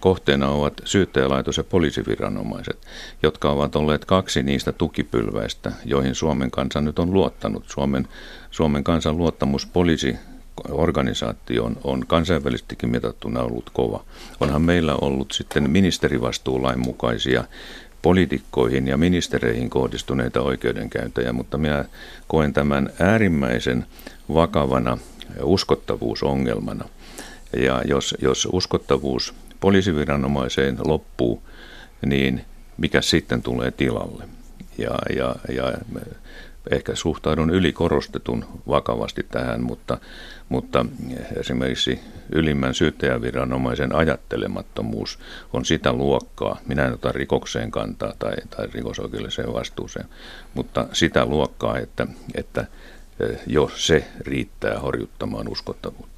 [0.00, 2.86] kohteena ovat syyttäjälaitos ja poliisiviranomaiset,
[3.22, 7.64] jotka ovat olleet kaksi niistä tukipylväistä, joihin Suomen kansa nyt on luottanut.
[7.66, 8.08] Suomen,
[8.50, 10.16] Suomen kansan luottamus poliisi
[10.70, 14.04] organisaatioon on kansainvälisestikin mitattuna ollut kova.
[14.40, 17.44] Onhan meillä ollut sitten ministerivastuulain mukaisia
[18.02, 21.84] poliitikkoihin ja ministereihin kohdistuneita oikeudenkäyntejä, mutta minä
[22.28, 23.86] koen tämän äärimmäisen
[24.34, 24.98] vakavana
[25.42, 26.84] uskottavuusongelmana.
[27.56, 31.42] Ja jos, jos uskottavuus poliisiviranomaiseen loppuu,
[32.06, 32.44] niin
[32.76, 34.24] mikä sitten tulee tilalle?
[34.78, 35.72] Ja, ja, ja
[36.70, 39.98] ehkä suhtaudun ylikorostetun vakavasti tähän, mutta,
[40.48, 40.86] mutta
[41.36, 42.00] esimerkiksi
[42.32, 45.18] ylimmän syyttäjäviranomaisen ajattelemattomuus
[45.52, 50.06] on sitä luokkaa, minä en ota rikokseen kantaa tai, tai rikosoikeudelliseen vastuuseen,
[50.54, 52.66] mutta sitä luokkaa, että, että
[53.20, 56.17] eh, jo se riittää horjuttamaan uskottavuutta.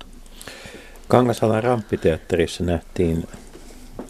[1.11, 3.29] Kangasalan ramppiteatterissa nähtiin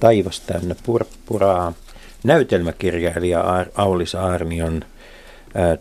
[0.01, 1.73] taivas täynnä purppuraa.
[2.25, 3.45] Näytelmäkirjailija
[3.75, 4.85] Aulis Arnion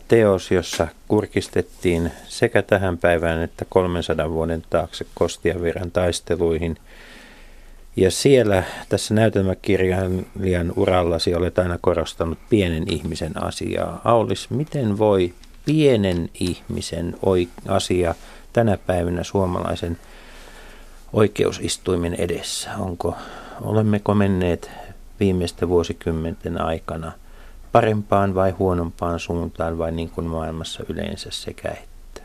[0.08, 6.76] teos, jossa kurkistettiin sekä tähän päivään että 300 vuoden taakse Kostiaviran taisteluihin.
[7.96, 14.00] Ja siellä tässä näytelmäkirjailijan urallasi olet aina korostanut pienen ihmisen asiaa.
[14.04, 17.16] Aulis, miten voi pienen ihmisen
[17.68, 18.14] asia
[18.52, 19.98] tänä päivänä suomalaisen
[21.12, 22.70] oikeusistuimen edessä?
[22.78, 23.16] Onko,
[23.60, 24.70] olemmeko menneet
[25.20, 27.12] viimeisten vuosikymmenten aikana–
[27.72, 32.22] parempaan vai huonompaan suuntaan vai niin kuin maailmassa yleensä sekä että?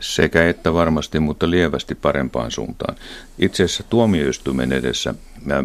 [0.00, 2.96] Sekä että varmasti, mutta lievästi parempaan suuntaan.
[3.38, 5.14] Itse asiassa tuomioistuimen edessä
[5.44, 5.64] mä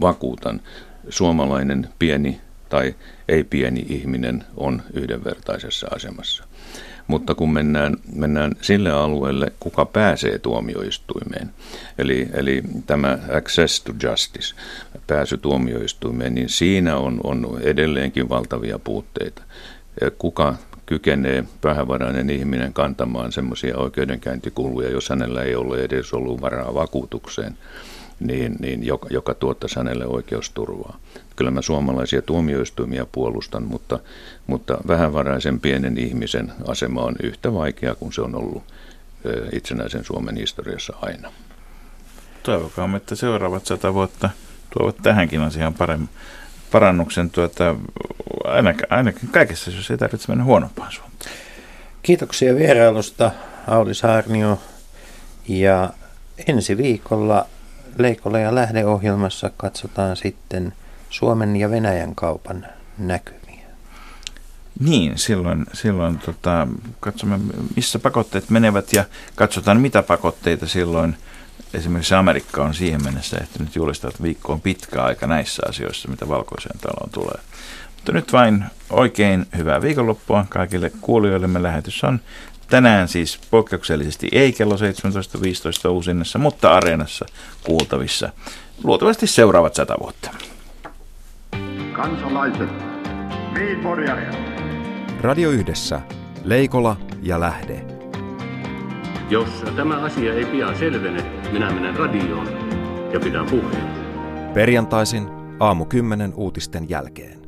[0.00, 0.60] vakuutan,
[1.08, 2.94] suomalainen pieni tai
[3.28, 6.44] ei pieni ihminen on yhdenvertaisessa asemassa.
[7.06, 11.50] Mutta kun mennään, mennään sille alueelle, kuka pääsee tuomioistuimeen,
[11.98, 14.54] eli, eli tämä access to justice,
[15.06, 19.42] pääsy tuomioistuimeen, niin siinä on, on edelleenkin valtavia puutteita.
[20.18, 20.54] Kuka
[20.86, 27.58] kykenee vähävarainen ihminen kantamaan semmoisia oikeudenkäyntikuluja, jos hänellä ei ole edes ollut varaa vakuutukseen,
[28.26, 30.98] niin, niin joka, joka tuottaisi hänelle oikeusturvaa.
[31.36, 33.98] Kyllä mä suomalaisia tuomioistuimia puolustan, mutta,
[34.46, 38.62] mutta vähävaraisen pienen ihmisen asema on yhtä vaikea kuin se on ollut
[39.52, 41.32] itsenäisen Suomen historiassa aina.
[42.42, 44.30] Toivokaamme, että seuraavat sata vuotta
[44.70, 46.08] tuovat tähänkin asiaan paremmin
[46.72, 47.76] parannuksen tuota,
[48.44, 51.30] ainakin, ainakin kaikessa, jos ei tarvitse mennä huonompaan suuntaan.
[52.02, 53.30] Kiitoksia vierailusta,
[53.66, 54.58] Auli Saarnio.
[55.48, 55.90] Ja
[56.48, 57.46] ensi viikolla
[57.98, 60.72] Leikola ja lähdeohjelmassa katsotaan sitten
[61.10, 62.66] Suomen ja Venäjän kaupan
[62.98, 63.42] näkymiä.
[64.80, 66.68] Niin, silloin, silloin tota,
[67.00, 67.38] katsomme,
[67.76, 71.16] missä pakotteet menevät ja katsotaan, mitä pakotteita silloin
[71.74, 76.28] esimerkiksi Amerikka on siihen mennessä ehtinyt julistaa, että viikko on pitkä aika näissä asioissa, mitä
[76.28, 77.40] valkoiseen taloon tulee.
[77.96, 81.46] Mutta nyt vain oikein hyvää viikonloppua kaikille kuulijoille.
[81.46, 82.20] Me lähetys on
[82.72, 87.26] tänään siis poikkeuksellisesti ei kello 17.15 uusinnassa, mutta areenassa
[87.64, 88.32] kuultavissa.
[88.84, 90.30] Luultavasti seuraavat sata vuotta.
[91.92, 92.68] Kansalaiset,
[95.20, 96.00] Radio Yhdessä,
[96.44, 97.84] Leikola ja Lähde.
[99.30, 102.48] Jos tämä asia ei pian selvene, minä menen radioon
[103.12, 103.86] ja pidän puheen.
[104.54, 105.28] Perjantaisin
[105.60, 107.41] aamu 10 uutisten jälkeen.